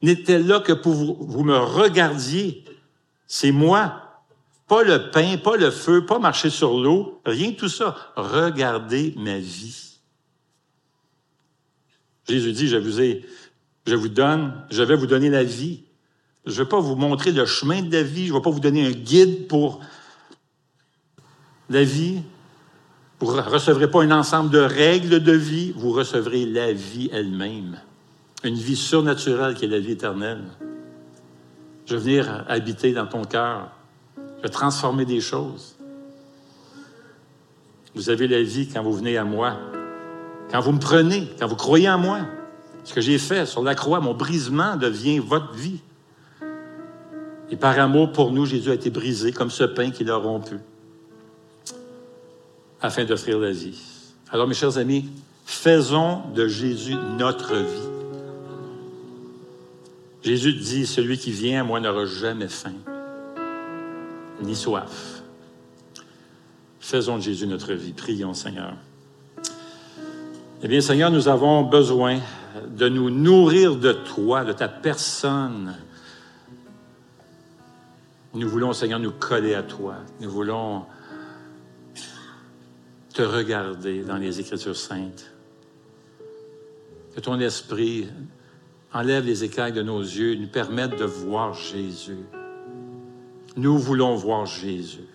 n'était 0.00 0.38
là 0.38 0.60
que 0.60 0.72
pour 0.72 0.94
vous, 0.94 1.16
vous 1.20 1.44
me 1.44 1.56
regardiez 1.56 2.64
c'est 3.32 3.52
moi. 3.52 4.02
Pas 4.66 4.82
le 4.82 5.10
pain, 5.10 5.36
pas 5.36 5.56
le 5.56 5.70
feu, 5.70 6.04
pas 6.04 6.18
marcher 6.18 6.50
sur 6.50 6.76
l'eau, 6.76 7.20
rien 7.24 7.52
de 7.52 7.56
tout 7.56 7.68
ça. 7.68 7.96
Regardez 8.16 9.14
ma 9.16 9.38
vie. 9.38 9.89
Jésus 12.30 12.52
dit, 12.52 12.68
je 12.68 12.76
vous 12.76 13.00
ai, 13.00 13.24
je 13.86 13.94
vous 13.94 14.08
donne, 14.08 14.54
je 14.70 14.82
vais 14.82 14.96
vous 14.96 15.06
donner 15.06 15.30
la 15.30 15.44
vie. 15.44 15.82
Je 16.46 16.52
ne 16.52 16.56
vais 16.58 16.68
pas 16.68 16.80
vous 16.80 16.96
montrer 16.96 17.32
le 17.32 17.44
chemin 17.44 17.82
de 17.82 17.92
la 17.92 18.02
vie, 18.02 18.26
je 18.26 18.32
ne 18.32 18.38
vais 18.38 18.42
pas 18.42 18.50
vous 18.50 18.60
donner 18.60 18.86
un 18.86 18.92
guide 18.92 19.46
pour 19.46 19.80
la 21.68 21.84
vie. 21.84 22.20
Vous 23.18 23.34
ne 23.34 23.40
recevrez 23.42 23.90
pas 23.90 24.02
un 24.02 24.10
ensemble 24.12 24.50
de 24.50 24.58
règles 24.58 25.20
de 25.20 25.32
vie, 25.32 25.72
vous 25.76 25.92
recevrez 25.92 26.46
la 26.46 26.72
vie 26.72 27.10
elle-même. 27.12 27.78
Une 28.42 28.54
vie 28.54 28.76
surnaturelle 28.76 29.54
qui 29.54 29.66
est 29.66 29.68
la 29.68 29.80
vie 29.80 29.92
éternelle. 29.92 30.44
Je 31.84 31.96
veux 31.96 32.00
venir 32.00 32.44
habiter 32.48 32.92
dans 32.92 33.06
ton 33.06 33.24
cœur. 33.24 33.70
Je 34.38 34.44
veux 34.44 34.48
transformer 34.48 35.04
des 35.04 35.20
choses. 35.20 35.76
Vous 37.94 38.08
avez 38.08 38.28
la 38.28 38.42
vie 38.42 38.68
quand 38.68 38.82
vous 38.82 38.94
venez 38.94 39.18
à 39.18 39.24
moi. 39.24 39.58
Quand 40.50 40.60
vous 40.60 40.72
me 40.72 40.80
prenez, 40.80 41.28
quand 41.38 41.46
vous 41.46 41.56
croyez 41.56 41.88
en 41.88 41.98
moi. 41.98 42.20
Ce 42.82 42.94
que 42.94 43.00
j'ai 43.00 43.18
fait 43.18 43.46
sur 43.46 43.62
la 43.62 43.74
croix, 43.74 44.00
mon 44.00 44.14
brisement 44.14 44.76
devient 44.76 45.18
votre 45.18 45.52
vie. 45.52 45.80
Et 47.50 47.56
par 47.56 47.78
amour 47.78 48.12
pour 48.12 48.32
nous, 48.32 48.46
Jésus 48.46 48.70
a 48.70 48.74
été 48.74 48.90
brisé 48.90 49.32
comme 49.32 49.50
ce 49.50 49.64
pain 49.64 49.90
qu'il 49.90 50.10
a 50.10 50.16
rompu 50.16 50.56
afin 52.80 53.04
d'offrir 53.04 53.38
la 53.38 53.50
vie. 53.50 53.78
Alors, 54.30 54.46
mes 54.46 54.54
chers 54.54 54.78
amis, 54.78 55.08
faisons 55.44 56.22
de 56.34 56.46
Jésus 56.48 56.94
notre 57.18 57.54
vie. 57.54 57.88
Jésus 60.22 60.52
dit, 60.54 60.86
celui 60.86 61.18
qui 61.18 61.30
vient 61.30 61.60
à 61.60 61.64
moi 61.64 61.80
n'aura 61.80 62.06
jamais 62.06 62.48
faim, 62.48 62.74
ni 64.42 64.54
soif. 64.54 65.22
Faisons 66.78 67.16
de 67.16 67.22
Jésus 67.22 67.46
notre 67.46 67.72
vie. 67.72 67.92
Prions, 67.92 68.34
Seigneur. 68.34 68.74
Eh 70.62 70.68
bien, 70.68 70.82
Seigneur, 70.82 71.10
nous 71.10 71.26
avons 71.28 71.62
besoin 71.62 72.20
de 72.68 72.86
nous 72.90 73.08
nourrir 73.08 73.76
de 73.76 73.92
toi, 73.92 74.44
de 74.44 74.52
ta 74.52 74.68
personne. 74.68 75.74
Nous 78.34 78.46
voulons, 78.46 78.74
Seigneur, 78.74 78.98
nous 78.98 79.12
coller 79.12 79.54
à 79.54 79.62
toi. 79.62 79.96
Nous 80.20 80.30
voulons 80.30 80.84
te 83.14 83.22
regarder 83.22 84.02
dans 84.02 84.18
les 84.18 84.38
Écritures 84.38 84.76
saintes. 84.76 85.32
Que 87.14 87.20
ton 87.20 87.40
esprit 87.40 88.08
enlève 88.92 89.24
les 89.24 89.44
écailles 89.44 89.72
de 89.72 89.82
nos 89.82 90.00
yeux, 90.00 90.34
nous 90.34 90.48
permettent 90.48 90.98
de 90.98 91.06
voir 91.06 91.54
Jésus. 91.54 92.18
Nous 93.56 93.78
voulons 93.78 94.14
voir 94.14 94.44
Jésus. 94.44 95.06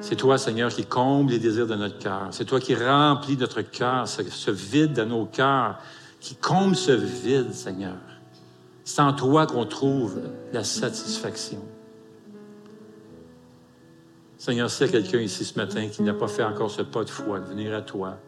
C'est 0.00 0.16
toi, 0.16 0.36
Seigneur, 0.36 0.70
qui 0.70 0.84
comble 0.84 1.32
les 1.32 1.38
désirs 1.38 1.66
de 1.66 1.74
notre 1.74 1.98
cœur. 1.98 2.28
C'est 2.30 2.44
toi 2.44 2.60
qui 2.60 2.74
remplis 2.74 3.36
notre 3.36 3.62
cœur, 3.62 4.06
ce, 4.06 4.50
vide 4.50 4.92
dans 4.92 5.06
nos 5.06 5.24
cœurs, 5.24 5.78
qui 6.20 6.34
comble 6.34 6.76
ce 6.76 6.92
vide, 6.92 7.52
Seigneur. 7.52 7.96
C'est 8.84 9.00
en 9.00 9.14
toi 9.14 9.46
qu'on 9.46 9.64
trouve 9.64 10.20
la 10.52 10.64
satisfaction. 10.64 11.64
Seigneur, 14.36 14.70
s'il 14.70 14.86
y 14.86 14.88
a 14.90 14.92
quelqu'un 14.92 15.18
ici 15.18 15.44
ce 15.44 15.58
matin 15.58 15.88
qui 15.88 16.02
n'a 16.02 16.14
pas 16.14 16.28
fait 16.28 16.44
encore 16.44 16.70
ce 16.70 16.82
pas 16.82 17.02
de 17.02 17.10
foi, 17.10 17.40
de 17.40 17.46
venir 17.46 17.74
à 17.74 17.80
toi 17.80 18.18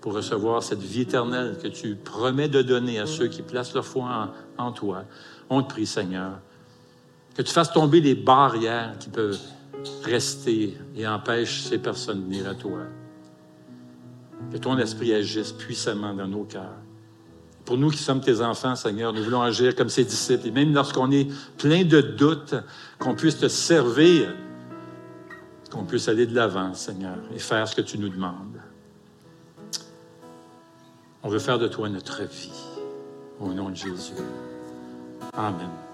pour 0.00 0.14
recevoir 0.14 0.62
cette 0.62 0.80
vie 0.80 1.02
éternelle 1.02 1.58
que 1.60 1.66
tu 1.66 1.96
promets 1.96 2.48
de 2.48 2.62
donner 2.62 3.00
à 3.00 3.06
ceux 3.06 3.26
qui 3.26 3.42
placent 3.42 3.74
leur 3.74 3.84
foi 3.84 4.32
en 4.56 4.72
toi, 4.72 5.04
on 5.50 5.62
te 5.62 5.70
prie, 5.70 5.86
Seigneur, 5.86 6.38
que 7.34 7.42
tu 7.42 7.52
fasses 7.52 7.72
tomber 7.72 8.00
les 8.00 8.14
barrières 8.14 8.96
qui 8.98 9.08
peuvent 9.08 9.38
rester 10.04 10.76
et 10.96 11.06
empêchent 11.06 11.62
ces 11.62 11.78
personnes 11.78 12.20
de 12.20 12.24
venir 12.24 12.48
à 12.48 12.54
toi. 12.54 12.80
Que 14.52 14.58
ton 14.58 14.78
esprit 14.78 15.14
agisse 15.14 15.52
puissamment 15.52 16.14
dans 16.14 16.28
nos 16.28 16.44
cœurs. 16.44 16.78
Pour 17.64 17.76
nous 17.76 17.90
qui 17.90 17.98
sommes 17.98 18.20
tes 18.20 18.40
enfants, 18.40 18.76
Seigneur, 18.76 19.12
nous 19.12 19.24
voulons 19.24 19.42
agir 19.42 19.74
comme 19.74 19.88
ces 19.88 20.04
disciples. 20.04 20.46
Et 20.46 20.50
même 20.52 20.72
lorsqu'on 20.72 21.10
est 21.10 21.26
plein 21.58 21.84
de 21.84 22.00
doutes, 22.00 22.54
qu'on 22.98 23.14
puisse 23.14 23.38
te 23.38 23.48
servir, 23.48 24.34
qu'on 25.70 25.84
puisse 25.84 26.08
aller 26.08 26.26
de 26.26 26.34
l'avant, 26.34 26.74
Seigneur, 26.74 27.18
et 27.34 27.40
faire 27.40 27.66
ce 27.66 27.74
que 27.74 27.82
tu 27.82 27.98
nous 27.98 28.08
demandes. 28.08 28.60
On 31.24 31.28
veut 31.28 31.40
faire 31.40 31.58
de 31.58 31.66
toi 31.66 31.88
notre 31.88 32.22
vie. 32.22 32.52
Au 33.40 33.52
nom 33.52 33.70
de 33.70 33.74
Jésus. 33.74 34.12
Amen. 35.32 35.85